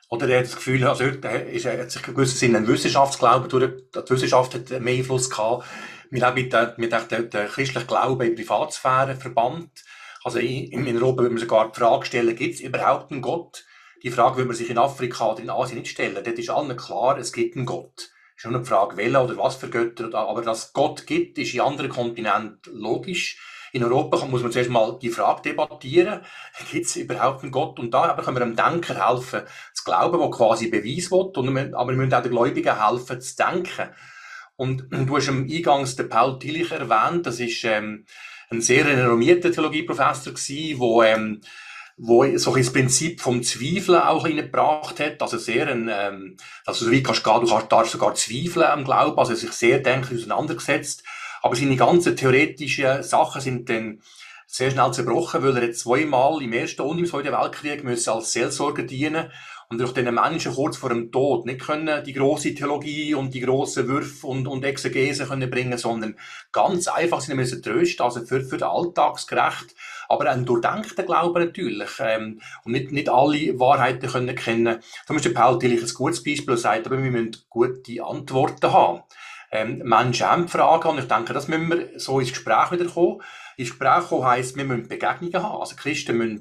[0.10, 2.68] Oder er hat das Gefühl, also er, ist, er hat sich in gewissem Sinne ein
[2.68, 5.66] Wissenschaftsglauben durch, die Wissenschaft hat mehr Einfluss gehabt.
[6.12, 9.84] Wir haben der, mit der, der, der christlichen Glauben in Privatsphäre verbannt.
[10.24, 13.66] Also in, in Europa würde man sogar die Frage stellen, gibt es überhaupt einen Gott?
[14.04, 16.24] Die Frage würde man sich in Afrika oder in Asien nicht stellen.
[16.24, 18.12] Dort ist allen klar, es gibt einen Gott.
[18.38, 20.14] Es ist nur eine Frage, welcher oder was für Götter.
[20.14, 23.40] Aber dass es Gott gibt, ist in anderen Kontinenten logisch.
[23.74, 26.22] In Europa muss man zuerst mal die Frage debattieren,
[26.72, 27.80] gibt es überhaupt einen Gott?
[27.80, 29.42] Und da können wir einem Denker helfen,
[29.74, 33.20] zu glauben, der quasi Beweis will, und wir, aber wir müssen auch den Gläubigen helfen,
[33.20, 33.90] zu denken.
[34.56, 38.06] Und du hast am Eingangs den Paul Tillich erwähnt, das ist ähm,
[38.52, 41.42] ein sehr renommierter Theologieprofessor gewesen, wo ähm,
[41.98, 46.92] wo so das Prinzip vom Zweifeln auch reingebracht hat, also sehr ein, ähm, also so
[46.92, 50.22] wie kannst du, gehen, du kannst, darfst sogar zweifeln am Glauben, also sich sehr denklich
[50.22, 51.04] auseinandergesetzt
[51.44, 54.02] aber seine ganzen theoretischen Sachen sind dann
[54.48, 58.32] sehr schnell zerbrochen, weil er jetzt zweimal im Ersten und im Zweiten Weltkrieg müssen als
[58.32, 59.30] Seelsorger dienen
[59.70, 63.42] und durch den Menschen kurz vor dem Tod nicht können die große Theologie und die
[63.42, 66.16] grossen Würfe und, und Exegese können bringen, sondern
[66.54, 69.76] ganz einfach sie müssen trösten, also für, für den Alltagsgerecht,
[70.08, 74.80] aber einen durchdenkten Glauben natürlich ähm, und nicht, nicht alle Wahrheiten können kennen.
[75.10, 79.04] Ist der Paul Tillich ein gutes Beispiel, sagt, aber wir müssen gute Antworten haben
[79.54, 83.22] ähm, Menschen haben Fragen und ich denke, das müssen wir so ins Gespräch wieder kommen.
[83.56, 85.62] Ins Gespräch kommen heisst, wir müssen Begegnungen haben.
[85.62, 86.40] Also Christen müssen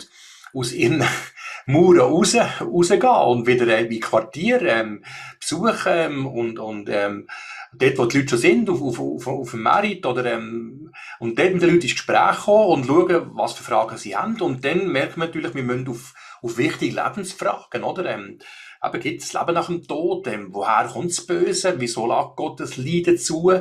[0.54, 1.04] aus ihren
[1.66, 5.04] Mauern raus, rausgehen und wieder äh, wie Quartier ähm,
[5.38, 7.28] besuchen ähm, und, und ähm,
[7.74, 11.38] dort, wo die Leute schon sind, auf, auf, auf, auf dem Merit oder ähm, und
[11.38, 14.64] dort mit den Leuten ins Gespräch kommen und schauen, was für Fragen sie haben und
[14.64, 18.06] dann merkt man natürlich, wir müssen auf, auf wichtige Lebensfragen, oder?
[18.06, 18.38] Ähm,
[18.82, 20.26] aber gibt es Leben nach dem Tod?
[20.26, 21.74] Ähm, woher kommt das Böse?
[21.78, 23.52] Wieso lag Gott das Leiden zu?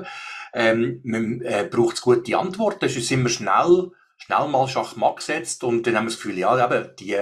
[0.52, 2.86] Ähm, man äh, braucht gute Antworten.
[2.86, 6.66] Es ist immer schnell, schnell mal Schachmatt gesetzt und dann haben wir das Gefühl, ja,
[6.66, 7.18] eben, die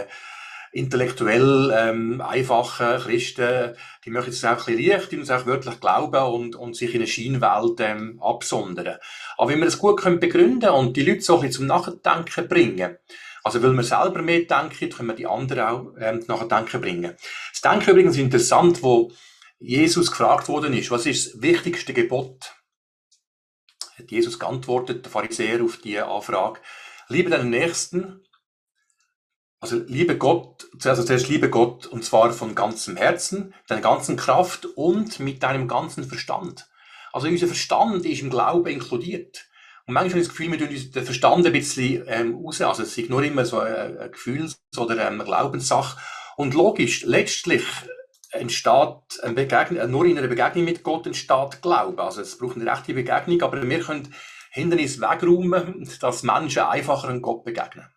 [0.71, 6.23] intellektuell ähm, einfachen Christen, die möchten es auch ein bisschen leicht und auch wirklich glauben
[6.33, 8.97] und, und sich in eine Scheinwelt ähm, absondern.
[9.37, 12.47] Aber wenn wir das gut können begründen und die Leute so ein bisschen zum Nachdenken
[12.47, 12.97] bringen,
[13.43, 17.15] also, weil wir selber mehr denken, können wir die anderen auch ähm, nachher denken bringen.
[17.51, 19.11] Das Denken übrigens ist interessant, wo
[19.59, 22.53] Jesus gefragt worden ist, was ist das wichtigste Gebot?
[23.97, 26.61] Hat Jesus geantwortet, der Pharisäer, auf die Anfrage.
[27.09, 28.21] Liebe deinen Nächsten,
[29.59, 34.65] also liebe Gott, also zuerst liebe Gott, und zwar von ganzem Herzen, deiner ganzen Kraft
[34.65, 36.69] und mit deinem ganzen Verstand.
[37.11, 39.48] Also unser Verstand ist im Glauben inkludiert.
[39.89, 42.61] Und manchmal habe ich das Gefühl, wir tun den Verstand ein bisschen ähm, raus.
[42.61, 45.99] Also es ist nur immer so eine, eine Gefühls- oder eine Glaubenssache.
[46.37, 47.63] Und logisch, letztlich
[48.29, 52.03] entsteht eine Begegnung, nur in einer Begegnung mit Gott entsteht Glaube.
[52.03, 54.13] Also es braucht eine rechte Begegnung, aber wir können
[54.51, 57.87] Hindernisse wegräumen, dass Menschen einfacher an Gott begegnen.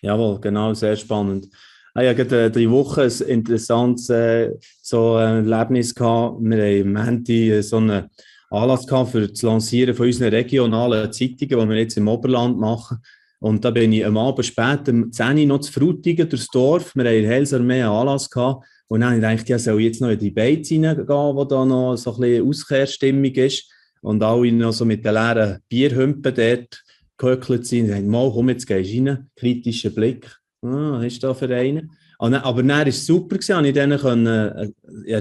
[0.00, 1.48] Jawohl, genau, sehr spannend.
[1.92, 6.36] Ah, ja, gerade äh, die Woche ein interessantes äh, so ein Erlebnis gehabt.
[6.38, 8.08] Wir haben Handy äh, so einen
[8.50, 12.98] Anlass gehabt für das Lancieren von unseren regionalen Zeitungen, die wir jetzt im Oberland machen.
[13.40, 16.94] Und da bin ich am Abend spät, um 10 Uhr noch zu Frutigen durchs Dorf.
[16.96, 18.66] Wir haben in Helsarmee einen Anlass gehabt.
[18.88, 21.44] Und dann habe ich gedacht, ja, soll ich jetzt noch in die Beiz reingehen, wo
[21.44, 23.70] da noch so ein Auskehrstimmung ist.
[24.00, 26.82] Und alle noch so mit den leeren Bierhümpen dort
[27.16, 27.84] gehöckelt sind.
[27.84, 29.30] Und sagen, mal, komm, jetzt gehst du rein.
[29.36, 30.34] Kritischer Blick.
[30.62, 31.90] Ah, ist da für einen?
[32.20, 34.72] Ah, aber dann war es super, gewesen, ich denen eine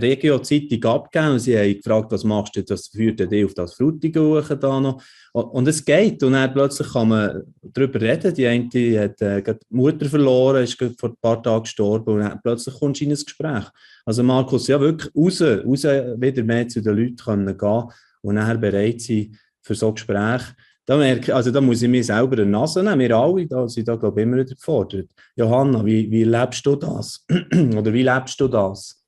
[0.02, 4.44] Regio-Zeitung abgeben und sie haben gefragt, was machst du, das führt dich auf das Frutigen
[4.60, 5.04] da noch.
[5.32, 8.34] Und es geht und dann plötzlich kann man darüber reden.
[8.34, 12.42] Die eine hat äh, die Mutter verloren, ist vor ein paar Tagen gestorben und dann
[12.42, 13.66] plötzlich kommst du in ein Gespräch.
[14.04, 17.84] Also Markus, ja wirklich raus, raus wieder mehr zu den Leuten können gehen
[18.22, 20.56] und nachher bereit sein für so Gespräche
[20.88, 23.00] da, merke, also da muss ich mir selber eine Nase nehmen.
[23.00, 25.10] Wir alle da sind da, glaube ich, immer wieder gefordert.
[25.36, 27.26] Johanna, wie, wie lebst du das?
[27.30, 29.04] Oder wie lebst du das?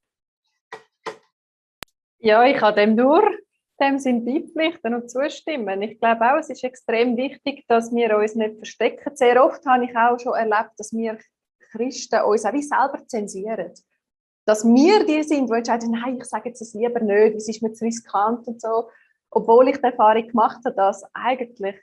[2.20, 3.24] Ja, ich kann dem nur
[3.80, 5.82] dem Sinn beipflichten und zustimmen.
[5.82, 9.16] Ich glaube auch, es ist extrem wichtig, dass wir uns nicht verstecken.
[9.16, 11.18] Sehr oft habe ich auch schon erlebt, dass wir
[11.72, 13.72] Christen uns auch wie selber zensieren.
[14.46, 17.64] Dass wir die sind, die entscheiden, nein, ich sage jetzt das lieber nicht, es ist
[17.64, 18.90] mir zu riskant und so
[19.32, 21.76] obwohl ich die Erfahrung gemacht habe, dass eigentlich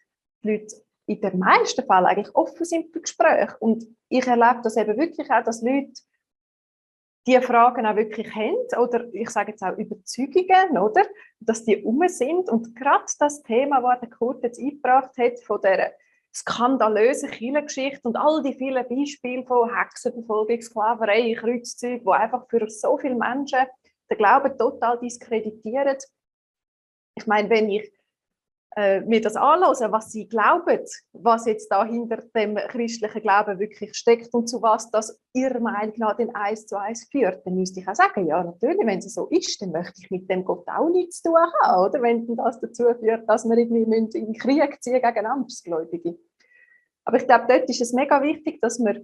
[0.42, 3.56] die Leute in den meisten Fällen eigentlich offen sind für Gespräche.
[3.61, 5.92] Und ich erlebe das eben wirklich auch, dass Leute
[7.26, 11.02] diese Fragen auch wirklich haben oder ich sage jetzt auch Überzeugungen, oder?
[11.40, 15.61] Dass die um sind und gerade das Thema, das der Kurt jetzt eingebracht hat, von
[15.61, 15.92] der
[16.35, 22.98] skandalösen Kirchengeschichte und all die vielen Beispiele von Hexenverfolgung, Sklaverei, Kreuzzeug, wo einfach für so
[22.98, 23.66] viele Menschen
[24.11, 25.96] den Glauben total diskreditieren,
[27.16, 27.90] ich meine, wenn ich
[28.76, 33.94] äh, mir das anhöre, was sie glauben, was jetzt da hinter dem christlichen Glauben wirklich
[33.94, 37.81] steckt und zu was das ihrer Meinung nach den eins zu eins führt, dann müsste
[37.81, 40.68] ich auch sagen, ja natürlich, wenn es so ist, dann möchte ich mit dem Gott
[40.68, 42.02] auch nichts zu tun haben, oder?
[42.02, 46.18] Wenn das dazu führt, dass wir irgendwie in den Krieg ziehen gegen Andersgläubige.
[47.07, 49.02] Aber ich glaube, dort ist es mega wichtig, dass wir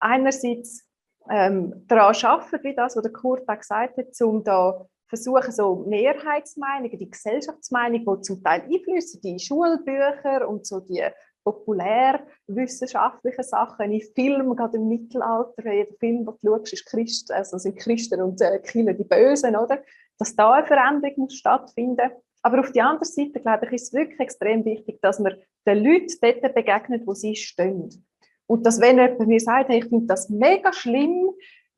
[0.00, 0.82] einerseits
[1.30, 5.84] ähm, daran arbeiten, wie das, was der Kurt auch gesagt hat, um da versuchen so
[5.86, 11.04] Mehrheitsmeinungen, die Gesellschaftsmeinung, die zum Teil einflüssen, die Schulbücher und so die
[11.44, 17.58] populärwissenschaftlichen Sachen, in Filmen, gerade im Mittelalter, jeder Film, den du schaust, ist Christ, also
[17.58, 19.82] sind Christen und äh, Kinder die Bösen, oder?
[20.18, 22.10] Dass da eine Veränderung muss stattfinden
[22.44, 25.34] aber auf der anderen Seite, glaube ich, ist es wirklich extrem wichtig, dass man
[25.66, 28.06] den Leuten dort begegnet, wo sie stehen.
[28.46, 31.30] Und dass, wenn jemand mir sagt, hey, ich finde das mega schlimm,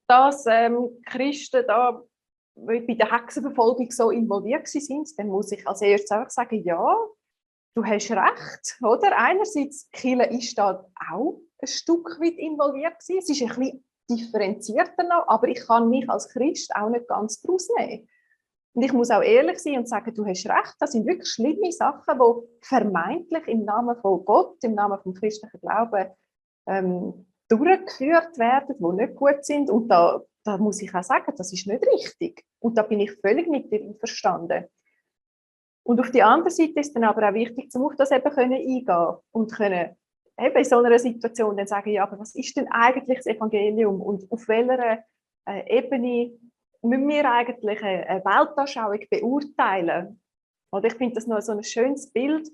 [0.09, 2.03] dass ähm, Christen da
[2.57, 6.97] bei der Hexenverfolgung so involviert sind, dann muss ich als erstes einfach sagen, ja,
[7.75, 9.17] du hast recht, oder?
[9.17, 13.19] Einerseits, Kille ist da auch ein Stück weit involviert gewesen.
[13.19, 17.41] Es ist ein bisschen differenzierter noch, aber ich kann mich als Christ auch nicht ganz
[17.43, 18.09] daraus nehmen.
[18.75, 21.73] Und ich muss auch ehrlich sein und sagen, du hast recht, das sind wirklich schlimme
[21.73, 26.11] Sachen, die vermeintlich im Namen von Gott, im Namen vom christlichen Glauben
[26.67, 29.71] ähm, durchgeführt werden, die nicht gut sind.
[29.71, 32.45] Und da da muss ich auch sagen, das ist nicht richtig.
[32.61, 34.67] Und da bin ich völlig mit dir einverstanden.
[35.83, 38.55] Und auf die andere Seite ist dann aber auch wichtig, um auf das eben können
[38.55, 39.97] eingehen und können
[40.39, 44.01] eben in so einer Situation dann sagen, ja, aber was ist denn eigentlich das Evangelium
[44.01, 45.05] und auf welcher
[45.49, 46.39] äh, Ebene
[46.83, 50.21] müssen wir eigentlich eine, Weltanschauung beurteilen?
[50.71, 52.49] Und ich finde das noch so ein schönes Bild,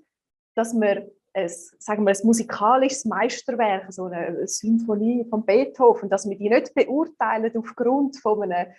[0.55, 6.37] dass wir ein, sagen wir, ein musikalisches Meisterwerk, so eine Symphonie von Beethoven, dass wir
[6.37, 8.73] die nicht beurteilen aufgrund von einem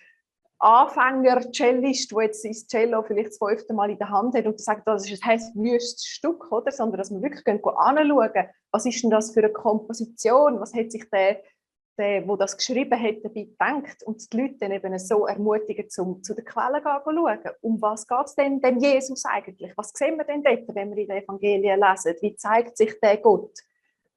[0.60, 4.88] Anfänger-Cellist, der jetzt sein Cello vielleicht das fünfte Mal in der Hand hat und sagt,
[4.88, 6.72] das ist ein wüstes Stück, oder?
[6.72, 8.32] sondern dass wir wirklich anschauen,
[8.72, 11.42] was ist denn das für eine Komposition, was hat sich der
[11.98, 16.24] der, der das geschrieben hat, dabei denkt und die Leute dann eben so ermutigen, zum,
[16.24, 17.40] zu den Quellen zu schauen.
[17.62, 19.74] Um was geht es denn, denn Jesus eigentlich?
[19.78, 22.16] Was sehen wir denn dort, wenn wir in den Evangelien lesen?
[22.22, 23.58] Wie zeigt sich der Gott?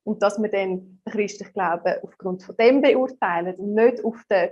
[0.04, 4.50] Und dass wir dann den christlichen Glauben aufgrund von dem beurteilen und nicht auf den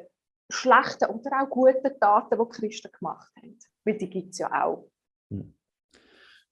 [0.50, 3.58] schlechten oder auch guten Taten, die die Christen gemacht haben.
[3.84, 4.90] Weil die gibt es ja auch.
[5.30, 5.54] Hm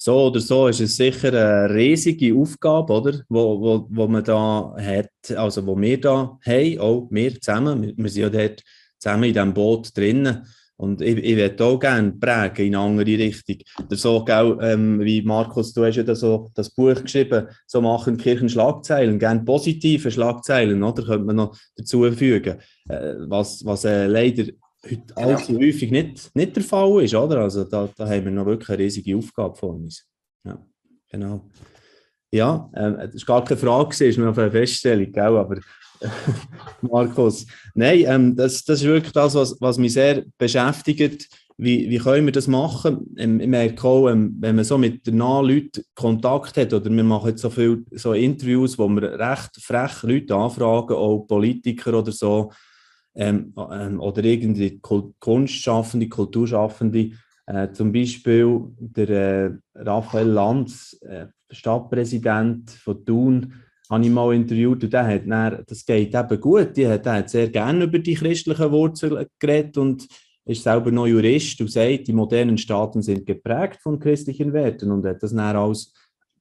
[0.05, 3.21] so oder so ist es sicher eine riesige Aufgabe, oder?
[3.29, 7.95] Wo, wo, wo man da hat, also wo wir da haben, auch wir zusammen, wir,
[7.97, 8.63] wir sind ja dort
[8.99, 10.45] zusammen in diesem Boot drinnen.
[10.77, 13.59] Und ich, ich würde auch gerne prägen in eine andere Richtung.
[13.87, 18.17] Oder so, ähm, wie Markus, du hast ja da so das Buch geschrieben, so machen
[18.17, 21.05] Kirchen Schlagzeilen, gerne positive Schlagzeilen, oder?
[21.05, 22.59] Könnte man noch dazu fügen.
[22.89, 24.47] Äh, was was äh, leider
[24.85, 25.29] heute genau.
[25.29, 27.39] allzu häufig nicht, nicht der Fall ist, oder?
[27.39, 30.07] Also da, da haben wir noch wirklich eine riesige Aufgabe vor uns.
[30.45, 30.59] Ja,
[31.09, 31.49] genau.
[32.31, 35.37] Ja, ähm, das war gar keine Frage, ist nur auf eine Feststellung, gell?
[35.37, 35.61] aber
[36.81, 37.47] Markus.
[37.75, 41.29] Nein, ähm, das, das ist wirklich das, was, was mich sehr beschäftigt.
[41.59, 43.15] Wie, wie können wir das machen?
[43.17, 46.91] Ähm, ich merke auch, ähm, wenn man so mit den nahen Leuten Kontakt hat, oder
[46.91, 51.99] wir machen jetzt so viele so Interviews, wo wir recht frech Leute anfragen, auch Politiker
[51.99, 52.51] oder so,
[53.15, 57.11] ähm, ähm, oder irgendwie Kunstschaffende, Kulturschaffende,
[57.47, 63.53] äh, zum Beispiel der äh, Raphael Lanz, äh, Stadtpräsident von Thun,
[63.91, 64.85] habe ich mal interviewt.
[64.85, 67.99] Und der hat dann, das geht eben gut, die hat, der hat sehr gerne über
[67.99, 70.07] die christlichen Wurzeln geredet und
[70.45, 75.07] ist selber noch Jurist und sagt, die modernen Staaten sind geprägt von christlichen Werten und
[75.07, 75.93] hat das dann alles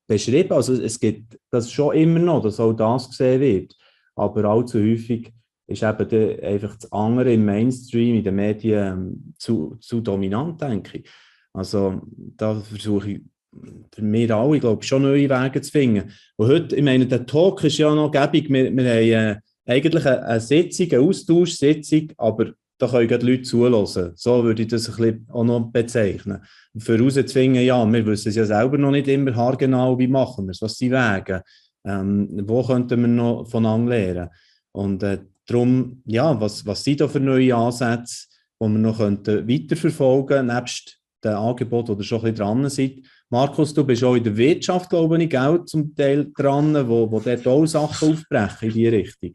[0.07, 0.53] beschrieben.
[0.53, 3.75] Also es gibt das schon immer noch, dass auch das gesehen wird,
[4.15, 5.31] aber allzu häufig
[5.71, 10.99] ist eben einfach das andere im Mainstream, in den Medien ähm, zu, zu dominant, denke
[10.99, 11.09] ich.
[11.53, 13.21] Also da versuche ich
[13.93, 16.11] für mich alle, glaube ich, schon neue Wege zu finden.
[16.37, 18.49] Und heute, ich meine, der Talk ist ja noch gäbig.
[18.49, 23.43] Wir, wir haben äh, eigentlich eine, eine Sitzung, eine Austauschsitzung, aber da können die Leute
[23.43, 24.13] zulassen.
[24.15, 26.43] So würde ich das ein bisschen auch noch bezeichnen.
[26.77, 30.51] Für herauszufinden, ja, wir wissen es ja selber noch nicht immer haargenau, wie machen wir
[30.51, 31.43] es, was sind Wege,
[31.85, 34.29] ähm, wo könnten wir noch von lernen.
[34.71, 35.19] Und äh,
[35.51, 38.27] darum, ja, was, was sind da für neue Ansätze,
[38.59, 43.73] die wir noch könnten weiterverfolgen, nebst den Angeboten, die schon ein bisschen dran sind, Markus,
[43.73, 47.47] du bist auch in der Wirtschaft, glaube ich, gell, zum Teil dran, wo, wo dort
[47.47, 49.33] auch Sachen aufbrechen in diese Richtung.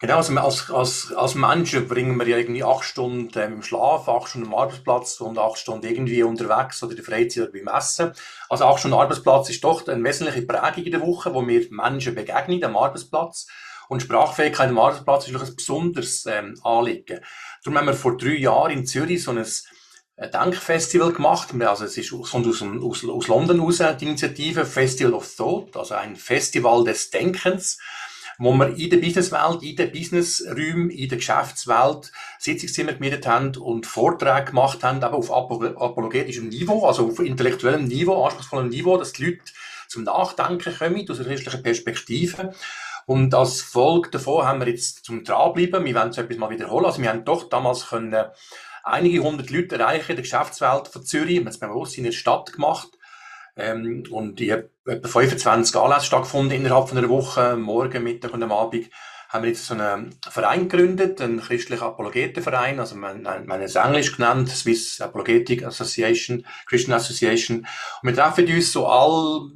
[0.00, 4.08] Genau, also als, als, als Menschen bringen wir ja irgendwie acht Stunden ähm, im Schlaf,
[4.08, 7.76] acht Stunden am Arbeitsplatz und acht Stunden irgendwie unterwegs oder in der Freizeit oder beim
[7.76, 8.12] Essen.
[8.48, 12.14] Also acht Stunden Arbeitsplatz ist doch eine wesentliche Prägung in der Woche, wo wir Menschen
[12.14, 13.48] begegnen am Arbeitsplatz.
[13.88, 17.20] Und Sprachfähigkeit am Arbeitsplatz ist ein besonderes ähm, Anliegen.
[17.64, 19.44] Darum haben wir vor drei Jahren in Zürich so ein
[20.18, 21.48] Denkfestival gemacht.
[21.60, 26.16] Also es ist, aus, aus, aus London raus, die Initiative Festival of Thought, also ein
[26.16, 27.78] Festival des Denkens,
[28.38, 33.86] wo wir in der Businesswelt, in den Businessräumen, in der Geschäftswelt Sitzungszimmer gemietet haben und
[33.86, 39.24] Vorträge gemacht haben, aber auf apologetischem Niveau, also auf intellektuellem Niveau, anspruchsvollem Niveau, dass die
[39.24, 39.52] Leute
[39.88, 42.54] zum Nachdenken kommen, aus einer christlichen Perspektive.
[43.08, 46.84] Und als Folge davon haben wir jetzt zum Dranbleiben, wir wollen es etwas mal wiederholen,
[46.84, 48.14] also wir haben doch damals können
[48.84, 51.36] einige hundert Leute erreichen in der Geschäftswelt von Zürich.
[51.36, 52.90] Wir haben es Ross in der Stadt gemacht.
[53.56, 58.42] Ähm, und ich habe etwa 25 Anlässe stattgefunden innerhalb von einer Woche, morgen, Mittag und
[58.42, 58.90] am Abend
[59.30, 64.16] haben wir jetzt so einen Verein gegründet, einen christlichen Apologetenverein, also man, man es Englisch
[64.16, 67.66] genannt, Swiss Apologetic Association, Christian Association.
[68.02, 69.50] Und wir treffen uns so all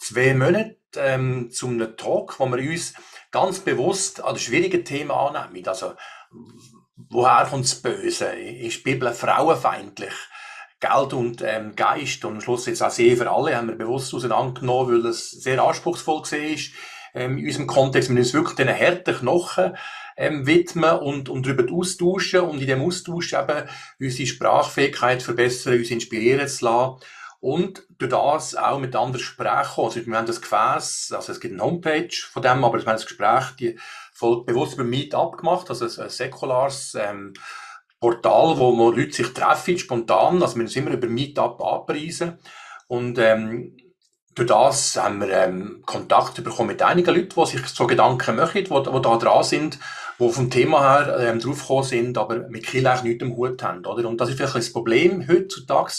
[0.00, 2.94] zwei Monate ähm, zu einem Talk, wo wir uns
[3.30, 5.66] ganz bewusst an die schwierigen Themen annehmen.
[5.66, 5.94] Also
[6.96, 8.26] woher kommt das Böse?
[8.26, 10.14] Ist die Bibel frauenfeindlich?
[10.80, 14.14] Geld und ähm, Geist und am Schluss jetzt auch sehr für alle haben wir bewusst
[14.14, 18.08] auseinandergenommen, weil es sehr anspruchsvoll war ähm, in unserem Kontext.
[18.10, 19.76] Wir müssen wirklich diesen harten Knochen
[20.16, 25.90] ähm, widmen und, und darüber austauschen und in dem Austausch eben unsere Sprachfähigkeit verbessern, uns
[25.90, 27.00] inspirieren zu lassen
[27.40, 29.84] und durch das auch mit anderen sprechen.
[29.84, 32.96] Also wir haben das Gefäß, also es gibt eine Homepage von dem, aber wir haben
[32.96, 33.78] das Gespräch, die
[34.12, 37.34] voll bewusst über Meetup gemacht, also ein, ein säkulares ähm,
[38.00, 42.38] Portal, wo, wo Leute sich treffen, spontan, also wir müssen immer über Meetup anpreisen
[42.88, 43.76] und ähm,
[44.34, 48.64] durch das haben wir ähm, Kontakt bekommen mit einigen Leuten, die sich so Gedanken machen,
[48.64, 49.78] die, die da dran sind,
[50.18, 53.84] die vom Thema her ähm, draufgekommen sind, aber mit eigentlich nichts im Hut haben.
[53.84, 54.08] Oder?
[54.08, 55.92] Und das ist vielleicht das Problem heutzutage,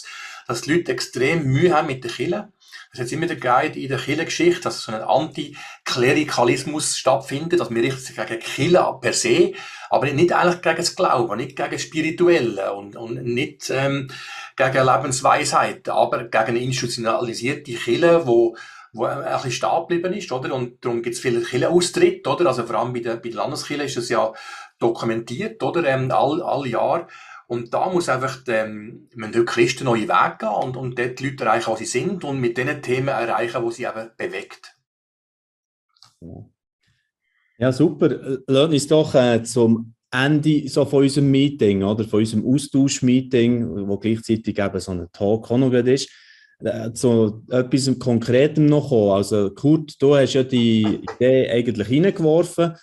[0.50, 2.52] dass die Leute extrem Mühe haben mit der Kille
[2.92, 7.84] es hat immer der Guide in der Kirchengeschichte, dass so ein Antiklerikalismus stattfindet, dass wir
[7.84, 9.54] richten gegen Kirche per se,
[9.92, 14.10] aber nicht eigentlich gegen das Glauben, nicht gegen das Spirituelle und, und nicht ähm,
[14.56, 18.56] gegen Lebensweisheit, aber gegen eine institutionalisierte Kirche, wo
[18.92, 20.52] wo ein bisschen stehen geblieben ist, oder?
[20.52, 22.48] Und darum gibt es viele Kirchenaustritte, oder?
[22.48, 24.34] Also vor allem bei der, bei der Landeskirche ist das ja
[24.80, 25.86] dokumentiert, oder?
[25.86, 27.08] Ähm, all, all Jahr.
[27.50, 31.30] Und da muss einfach, ähm, müssen die Christen neue Wege gehen und, und dort die
[31.30, 34.76] Leute erreichen, wo sie sind und mit den Themen erreichen, wo sie eben bewegt.
[37.58, 38.38] Ja, super.
[38.46, 43.98] Lass uns doch äh, zum Ende so von unserem Meeting oder von unserem Austausch-Meeting, wo
[43.98, 46.08] gleichzeitig eben so ein Talk auch noch ist,
[46.60, 49.14] äh, zu etwas Konkretem noch kommen.
[49.14, 52.76] Also Kurt, du hast ja die Idee eigentlich reingeworfen,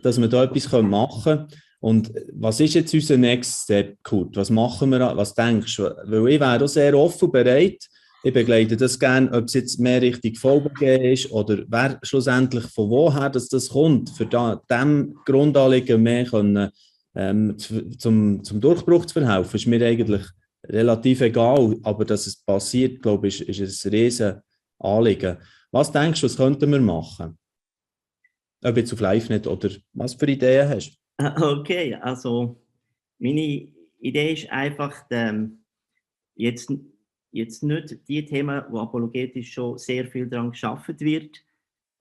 [0.00, 1.48] dass wir da etwas machen können.
[1.82, 4.36] Und was ist jetzt unser Next Step, Kurt?
[4.36, 5.00] Was machen wir?
[5.16, 5.82] Was denkst du?
[6.04, 7.88] Weil ich wäre auch sehr offen und bereit.
[8.22, 12.88] Ich begleite das gerne, ob es jetzt mehr Richtung VBG ist oder wer schlussendlich von
[12.88, 14.62] woher dass das kommt, für da,
[15.24, 16.70] Grundanliegen mehr können,
[17.16, 20.22] ähm, zum, zum Durchbruch zu verhelfen, ist mir eigentlich
[20.64, 21.76] relativ egal.
[21.82, 24.40] Aber dass es passiert, glaube ich, ist, ist ein riesen
[24.78, 25.36] Anliegen.
[25.72, 27.36] Was denkst du, was könnten wir machen?
[28.62, 31.01] Ob jetzt auf Live nicht oder was für Ideen hast
[31.40, 32.56] Okay, also
[33.18, 33.68] meine
[34.00, 35.64] Idee ist einfach, ähm,
[36.34, 36.72] jetzt,
[37.30, 41.38] jetzt nicht die Themen, wo apologetisch schon sehr viel daran geschaffen wird,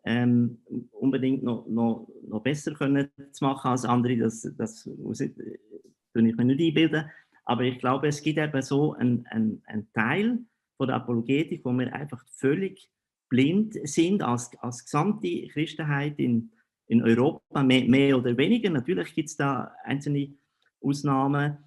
[0.03, 0.57] ähm,
[0.91, 4.17] unbedingt noch, noch, noch besser können zu machen als andere.
[4.17, 7.09] Das, das muss ich, ich mir nicht einbilden.
[7.45, 10.39] Aber ich glaube, es gibt eben so einen, einen, einen Teil
[10.77, 12.89] von der Apologetik, wo wir einfach völlig
[13.29, 16.51] blind sind als, als gesamte Christenheit in,
[16.91, 18.69] in Europa, mehr, mehr oder weniger.
[18.69, 20.35] Natürlich gibt es da einzelne
[20.81, 21.57] Ausnahmen.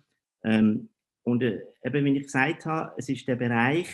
[0.45, 0.91] Ähm,
[1.23, 3.89] und äh, eben, wie ich gesagt habe, es ist der Bereich,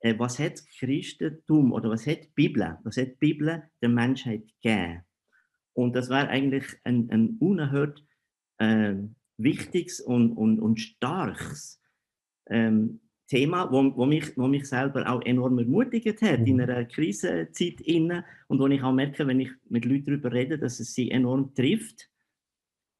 [0.00, 4.42] äh, was hat Christentum oder was hat die Bibel, was hat die Bibel der Menschheit
[4.60, 5.02] gegeben?
[5.72, 8.04] Und das war eigentlich ein, ein unerhört
[8.58, 8.94] äh,
[9.36, 11.80] wichtiges und, und, und starkes
[12.50, 16.46] ähm, Thema, wo, wo, mich, wo mich selber auch enorm ermutigt hat mhm.
[16.46, 20.58] in einer Krisenzeit inne und wo ich auch merke, wenn ich mit Leuten darüber rede,
[20.58, 22.08] dass es sie enorm trifft.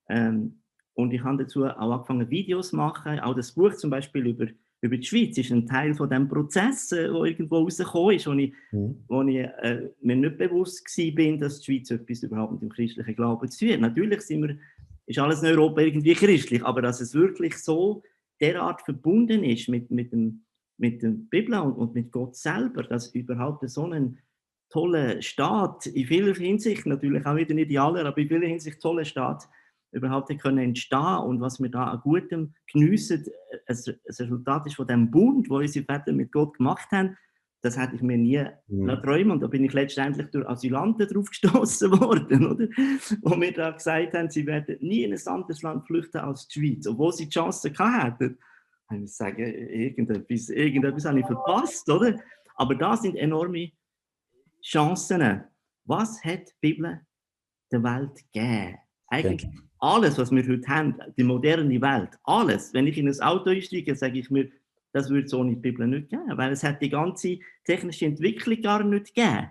[0.08, 0.60] Ähm,
[0.94, 3.20] und ich habe dazu auch angefangen, Videos zu machen.
[3.20, 4.46] Auch das Buch zum Beispiel über,
[4.80, 8.32] über die Schweiz ist ein Teil von dem Prozess, der äh, irgendwo rausgekommen ist, wo
[8.32, 9.04] ich, mhm.
[9.06, 13.14] wo ich äh, mir nicht bewusst war, dass die Schweiz etwas überhaupt mit dem christlichen
[13.14, 13.80] Glauben zu tun hat.
[13.80, 14.58] Natürlich sind wir,
[15.06, 18.02] ist alles in Europa irgendwie christlich, aber dass es wirklich so
[18.40, 20.44] derart verbunden ist mit, mit, dem,
[20.78, 24.18] mit der Bibel und, und mit Gott selber, dass überhaupt so ein
[24.70, 29.04] toller Staat, in vieler Hinsicht, natürlich auch wieder nicht in aber in vieler Hinsicht toller
[29.04, 29.48] Staat,
[29.92, 33.24] überhaupt können entstehen und was wir da an Gutem geniessen,
[33.66, 33.76] ein
[34.06, 37.16] Resultat ist von dem Bund, wo unsere Väter mit Gott gemacht haben,
[37.66, 38.88] das hätte ich mir nie mhm.
[39.02, 42.68] träumen und da bin ich letztendlich durch Asylanten drauf gestoßen worden, oder?
[43.22, 46.60] Wo mir da gesagt haben, sie werden nie in ein anderes Land flüchten als die
[46.60, 48.38] Schweiz, obwohl sie die Chance gehabt hätten.
[48.92, 52.18] Ich muss sagen, irgendetwas, irgendetwas habe ich verpasst, oder?
[52.54, 53.72] Aber da sind enorme
[54.62, 55.42] Chancen.
[55.84, 57.00] Was hat die Bibel
[57.72, 58.78] der Welt gegeben?
[59.08, 62.72] Eigentlich alles, was wir heute haben, die moderne Welt, alles.
[62.72, 64.50] Wenn ich in ein Auto einsteige, sage ich mir,
[64.96, 68.62] das würde es ohne die Bibel nicht geben, weil es hat die ganze technische Entwicklung
[68.62, 69.50] gar nicht gegeben.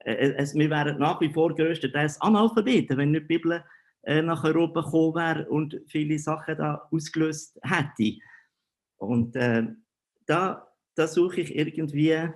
[0.00, 3.64] Äh, äh, es, wir wären nach wie vor größtenteils Analphabeten, wenn nicht die Bibel
[4.02, 8.18] äh, nach Europa gekommen wäre und viele Sachen da ausgelöst hätte.
[8.98, 9.68] Und äh,
[10.26, 12.28] da, da suche ich irgendwie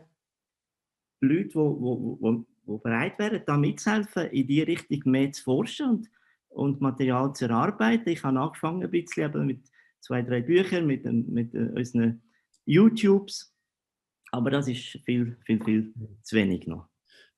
[1.21, 5.87] Leute, die wo, wo, wo bereit wären, da mitzuhelfen, in die Richtung mehr zu forschen
[5.91, 6.09] und,
[6.49, 8.09] und Material zu erarbeiten.
[8.09, 9.71] Ich habe angefangen ein bisschen mit
[10.03, 12.23] zwei, drei Bücher mit, mit äh, unseren
[12.67, 13.55] YouTubes.
[14.31, 16.89] Aber das ist viel, viel, viel zu wenig noch.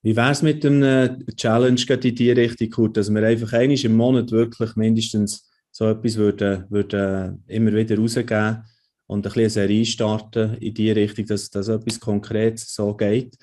[0.03, 3.97] Wie wäre es mit einem Challenge in die Richtung, Kurt, dass wir einfach einmal im
[3.97, 8.65] Monat wirklich mindestens so etwas würden, würden immer wieder rausgeben
[9.07, 13.37] und ein bisschen eine Serie starten in die Richtung, dass, dass etwas Konkretes so geht.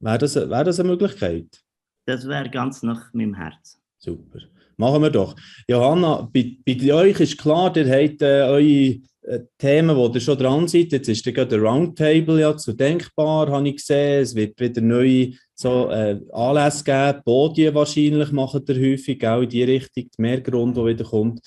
[0.00, 1.62] Wäre das, wäre das eine Möglichkeit?
[2.06, 3.80] Das wäre ganz nach meinem Herz.
[3.98, 4.40] Super.
[4.78, 5.34] Machen wir doch.
[5.68, 10.38] Johanna, bei, bei euch ist klar, ihr habt äh, eure äh, Themen, wo ihr schon
[10.38, 10.92] dran seid.
[10.92, 14.22] Jetzt ist der Roundtable ja zu denkbar, habe ich gesehen.
[14.22, 17.22] Es wird wieder neue so, äh, Anlässe geben.
[17.24, 21.40] Podien wahrscheinlich machen ihr häufig auch in die Richtung, mehr Grund, der wieder kommt.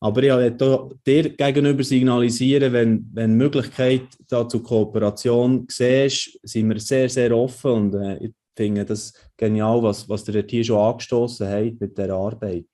[0.00, 6.80] Aber ich wollte dir gegenüber signalisieren, wenn, wenn Möglichkeit da zur Kooperation siehst, sind wir
[6.80, 11.48] sehr, sehr offen und äh, ich finde das genial, was, was ihr hier schon angestoßen
[11.48, 12.66] habt mit der Arbeit.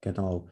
[0.00, 0.48] Genau.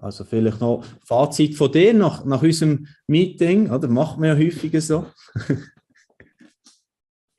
[0.00, 3.88] Also vielleicht noch Fazit von dir nach, nach unserem Meeting, oder?
[3.88, 5.06] Macht man ja häufiger so.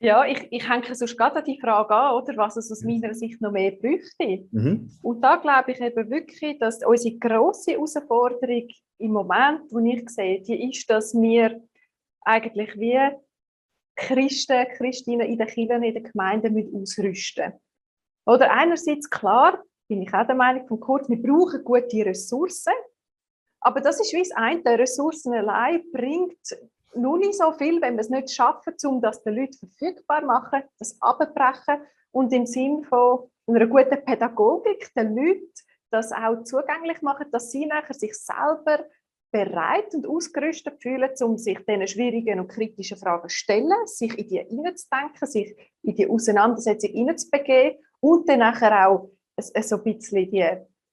[0.00, 3.14] ja, ich, ich hänge sonst gerade an die Frage an, oder, was es aus meiner
[3.14, 4.48] Sicht noch mehr bräuchte.
[4.50, 4.90] Mhm.
[5.02, 10.42] Und da glaube ich eben wirklich, dass unsere grosse Herausforderung im Moment, wo ich sehe,
[10.42, 11.62] die ist, dass wir
[12.22, 12.98] eigentlich wie
[13.96, 17.60] Christen, Christinnen in den Kirchen, in den Gemeinden ausrüsten müssen.
[18.26, 22.74] Oder einerseits klar, bin ich auch der Meinung von Kurt, wir brauchen gute Ressourcen.
[23.60, 26.38] Aber das ist wie das eine, Ressourcen allein bringt
[26.94, 30.26] nur nicht so viel, wenn wir es nicht schaffen, um das den Leuten verfügbar zu
[30.26, 35.52] machen, das abbrechen und im Sinne von einer guten Pädagogik den Leuten
[35.90, 38.84] das auch zugänglich machen, dass sie nachher sich selber
[39.30, 44.28] bereit und ausgerüstet fühlen, um sich diesen schwierigen und kritischen Fragen zu stellen, sich in
[44.28, 50.48] die hineinzudenken, sich in die Auseinandersetzung hineinzubegeben und dann nachher auch so ein bisschen die,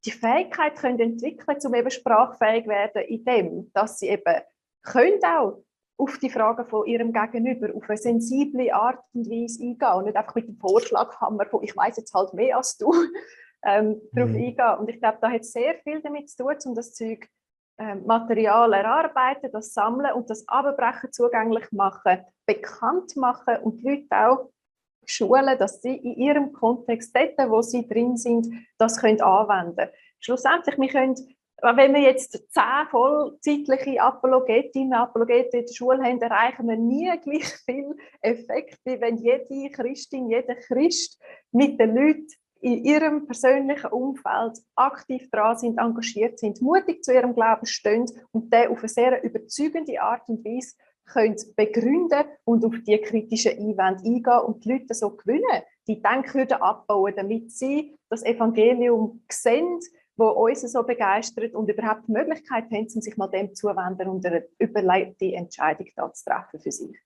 [0.06, 4.41] die Fähigkeit können entwickeln, um eben sprachfähig werden, in dem, dass sie eben
[4.84, 5.64] können auch
[5.98, 10.18] auf die Fragen von ihrem Gegenüber auf eine sensible Art und Weise eingehen und nicht
[10.18, 12.91] einfach mit dem Vorschlaghammer von ich weiß jetzt halt mehr als du
[13.64, 14.36] ähm, darauf mhm.
[14.36, 14.78] eingehen.
[14.80, 17.28] Und ich glaube, da hat sehr viel damit zu tun, um das Zeug
[17.78, 24.08] ähm, Material erarbeiten, das sammeln und das Abbrechen zugänglich machen, bekannt machen und die Leute
[24.12, 24.53] auch
[25.06, 28.47] schulen, dass sie in ihrem Kontext, dort, wo sie drin sind,
[28.78, 29.89] das können anwenden.
[30.20, 31.16] Schlussendlich, wir können,
[31.62, 37.12] wenn wir jetzt zehn vollzeitliche Apologetinnen und Apologeten in der Schule haben, erreichen wir nie
[37.24, 42.28] gleich viel Effekt, wie wenn jede Christin, jeder Christ mit den Leuten
[42.64, 48.54] in ihrem persönlichen Umfeld aktiv dran sind, engagiert sind, mutig zu ihrem Glauben stehen und
[48.54, 50.76] der auf eine sehr überzeugende Art und Weise
[51.06, 56.62] können begründen und auf die kritischen Einwände eingehen und die Leute so gewinnen, die Denkhürden
[56.62, 59.80] abbauen, damit sie das Evangelium sehen,
[60.16, 64.47] wo uns so begeistert und überhaupt die Möglichkeit haben, sich mal dem zuwenden und eine
[64.60, 66.97] überlegte Entscheidung da zu treffen für sich.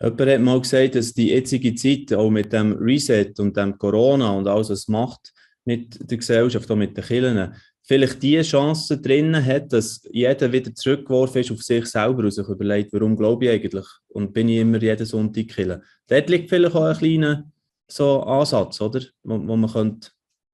[0.00, 4.32] Jemand hat mal gesagt, dass die jetzige Zeit auch mit dem Reset und dem Corona
[4.36, 5.32] und alles, was es macht
[5.64, 10.74] mit der Gesellschaft, auch mit den Kindern, vielleicht die Chance drinnen hat, dass jeder wieder
[10.74, 14.58] zurückgeworfen ist auf sich selber und sich überlegt, warum glaube ich eigentlich und bin ich
[14.58, 15.82] immer jeden Sonntag killen.
[16.08, 17.44] Dort liegt vielleicht auch ein kleiner
[17.86, 19.00] so Ansatz, oder?
[19.22, 20.08] Wo, wo man könnte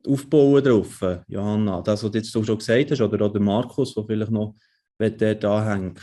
[0.07, 1.83] aufbauen drauf, Johanna.
[1.83, 4.55] Das, was du jetzt schon gesagt hast, oder auch der Markus, der vielleicht noch
[4.99, 5.95] dort anhängen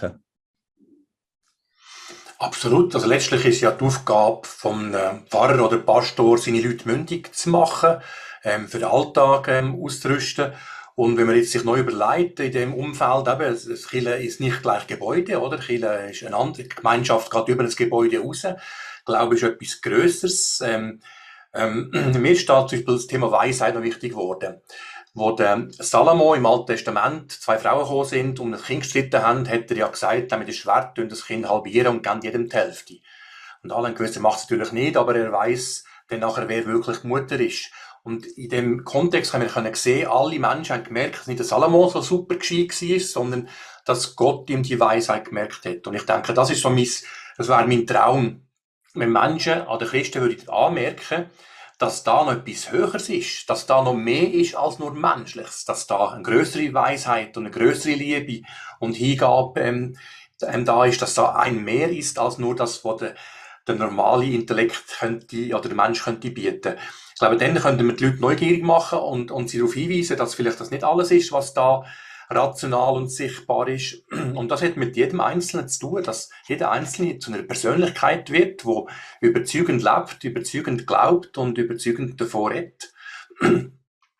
[2.39, 2.93] Absolut.
[2.93, 7.49] Also letztlich ist ja die Aufgabe vom äh, Pfarrer oder Pastor, seine Leute mündig zu
[7.49, 7.97] machen,
[8.43, 10.53] ähm, für den Alltag ähm, auszurüsten.
[10.97, 14.63] Und wenn man jetzt sich neu überlegt, in dem Umfeld, eben, das Kirche ist nicht
[14.63, 15.59] gleich Gebäude, oder?
[15.59, 18.47] Kirche ist eine andere Gemeinschaft, geht über das Gebäude raus.
[19.05, 20.63] Glaube ist etwas Größeres.
[20.65, 20.99] Ähm,
[21.53, 24.59] ähm, mir ist da zum Beispiel das Thema Weisheit noch wichtig geworden.
[25.13, 29.47] Wo der Salomo im Alten Testament zwei Frauen gekommen sind und ein Kind gestritten haben,
[29.47, 32.95] hat er ja gesagt, mit dem Schwert das Kind halbieren und geben jedem die Hälfte.
[33.61, 36.65] Und alle haben gewusst, er macht es natürlich nicht, aber er weiß dann nachher, wer
[36.65, 37.69] wirklich die Mutter ist.
[38.07, 41.45] Und in dem Kontext haben wir können sehen, alle Menschen haben gemerkt, dass nicht der
[41.45, 43.49] Salomo so super gescheit war, sondern
[43.83, 45.85] dass Gott ihm die Weisheit gemerkt hat.
[45.85, 46.87] Und ich denke, das ist so mein,
[47.35, 48.47] das wäre mein Traum.
[48.93, 51.25] Wenn Menschen an den Christen würden anmerken,
[51.79, 55.85] dass da noch etwas Höheres ist, dass da noch mehr ist als nur Menschliches, dass
[55.85, 58.47] da eine größere Weisheit und eine größere Liebe
[58.79, 59.97] und Hingabe ähm,
[60.43, 63.15] ähm, da ist, dass da ein mehr ist als nur das, was der,
[63.67, 66.77] der normale Intellekt könnte oder der Mensch könnte bieten.
[67.17, 70.35] Ich glaube, dann könnten wir die Leute neugierig machen und, und sie darauf hinweisen, dass
[70.35, 71.83] vielleicht das nicht alles ist, was da
[72.29, 74.03] rational und sichtbar ist.
[74.35, 78.65] Und das hat mit jedem Einzelnen zu tun, dass jeder Einzelne zu einer Persönlichkeit wird,
[78.65, 78.87] wo
[79.19, 82.93] überzeugend lebt, überzeugend glaubt und überzeugend davor redet.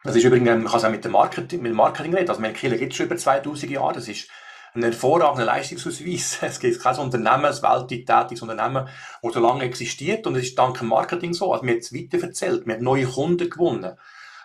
[0.03, 2.29] Das ist übrigens, man kann es auch mit dem Marketing, mit dem Marketing reden.
[2.29, 3.93] Also, Kirche gibt es schon über 2000 Jahre.
[3.93, 4.29] Das ist
[4.74, 6.39] ein hervorragender Leistungsausweis.
[6.41, 8.88] Es gibt kein Unternehmen, ein weltweit tätiges Unternehmen,
[9.22, 11.51] das so lange existiert und es ist dank dem Marketing so.
[11.51, 13.97] Also wir haben es weiterverzählt, wir haben neue Kunden gewonnen.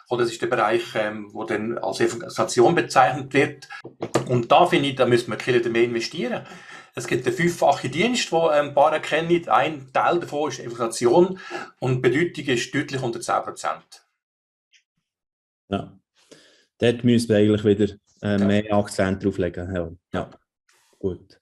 [0.08, 3.68] Oder das ist der Bereich, ähm, wo dann als Evangelisation bezeichnet wird.
[4.28, 6.44] Und da finde ich, da müssen wir Kirche mehr investieren.
[6.94, 9.48] Es gibt einen fünffachen Dienst, den ähm, ein paar kennen.
[9.48, 11.38] Ein Teil davon ist Evangelisation
[11.80, 14.06] und die Bedeutung ist deutlich unter 10 Prozent.
[15.70, 15.98] Ja,
[16.78, 19.74] dort müssen wir eigentlich wieder äh, mehr Akzent drauflegen.
[19.74, 19.90] Ja.
[20.14, 20.30] ja,
[20.98, 21.38] gut.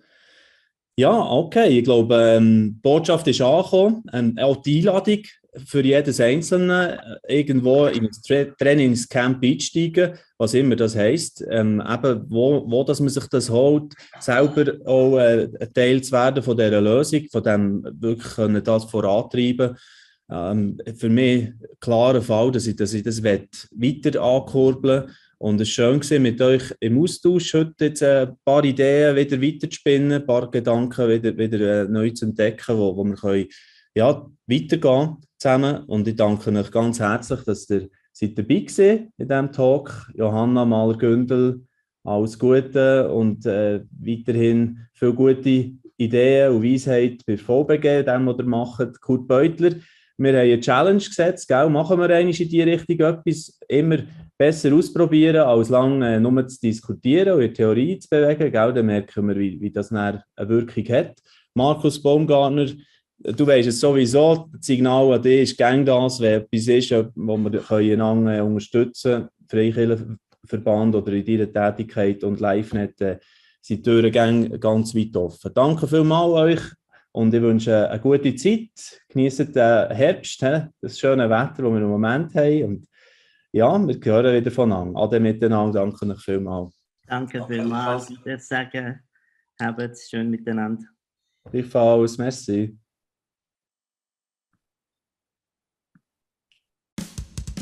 [0.97, 1.79] Ja, okay.
[1.79, 4.03] Ich glaube, ähm, die Botschaft ist angekommen.
[4.13, 5.23] Ähm, auch die Einladung
[5.65, 11.45] für jedes Einzelne äh, irgendwo in ein Tra Trainingscamp einsteigen, was immer das heisst.
[11.51, 16.43] Ähm, eben, wo, wo dass man sich das holt, selber auch äh, Teil zu werden
[16.43, 19.77] von dieser Lösung, von dem wirklich können das vorantreiben.
[20.31, 25.79] Ähm, für mich klarer Fall, dass ich, dass ich das weiter ankurbeln will und es
[25.79, 30.51] war schön, mit euch im Austausch heute jetzt ein paar Ideen wieder weiterzuspinnen, ein paar
[30.51, 33.49] Gedanken wieder, wieder äh, neu zu entdecken, wo, wo wir können,
[33.95, 35.85] ja, weitergehen zusammen.
[35.85, 40.11] Und ich danke euch ganz herzlich, dass ihr seid dabei seid in diesem Talk.
[40.15, 41.63] Johanna Mahler-Gündel,
[42.05, 48.45] alles Gute und äh, weiterhin viele gute Ideen und Weisheit bei VBG, dem, was ihr
[48.45, 49.01] macht.
[49.01, 49.77] Kurt Beutler,
[50.19, 51.71] wir haben eine Challenge gesetzt, gell?
[51.71, 54.01] machen wir eigentlich in die Richtung etwas, immer
[54.41, 58.51] besser ausprobieren, als lange äh, nur zu diskutieren und in Theorie zu bewegen.
[58.51, 58.73] Gell?
[58.73, 61.17] Dann merken wir, wie, wie das eine Wirkung hat.
[61.53, 62.69] Markus Baumgartner,
[63.19, 67.37] du weißt es sowieso, das Signal an dich ist gäng das, wenn etwas ist, wo
[67.37, 73.19] wir einander äh, unterstützen können, Freikirchenverband oder in deiner Tätigkeit und LiveNet, äh,
[73.61, 75.51] sind die Türen ganz weit offen.
[75.53, 76.61] Danke vielmals euch
[77.13, 79.03] und ich wünsche eine gute Zeit.
[79.11, 80.43] Genießt den Herbst,
[80.81, 82.65] das schöne Wetter, das wir im Moment haben.
[82.65, 82.90] Und
[83.53, 85.01] ja, wir hören wieder voneinander.
[85.01, 86.75] Ade miteinander, danke euch vielmals.
[87.07, 88.11] Danke vielmals.
[88.11, 89.01] Ich würde sagen,
[89.61, 90.87] habt es schön miteinander.
[91.51, 92.79] Gleichfalls, merci.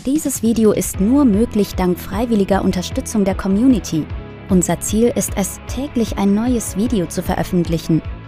[0.05, 4.07] Dieses Video ist nur möglich dank freiwilliger Unterstützung der Community.
[4.49, 8.01] Unser Ziel ist es, täglich ein neues Video zu veröffentlichen.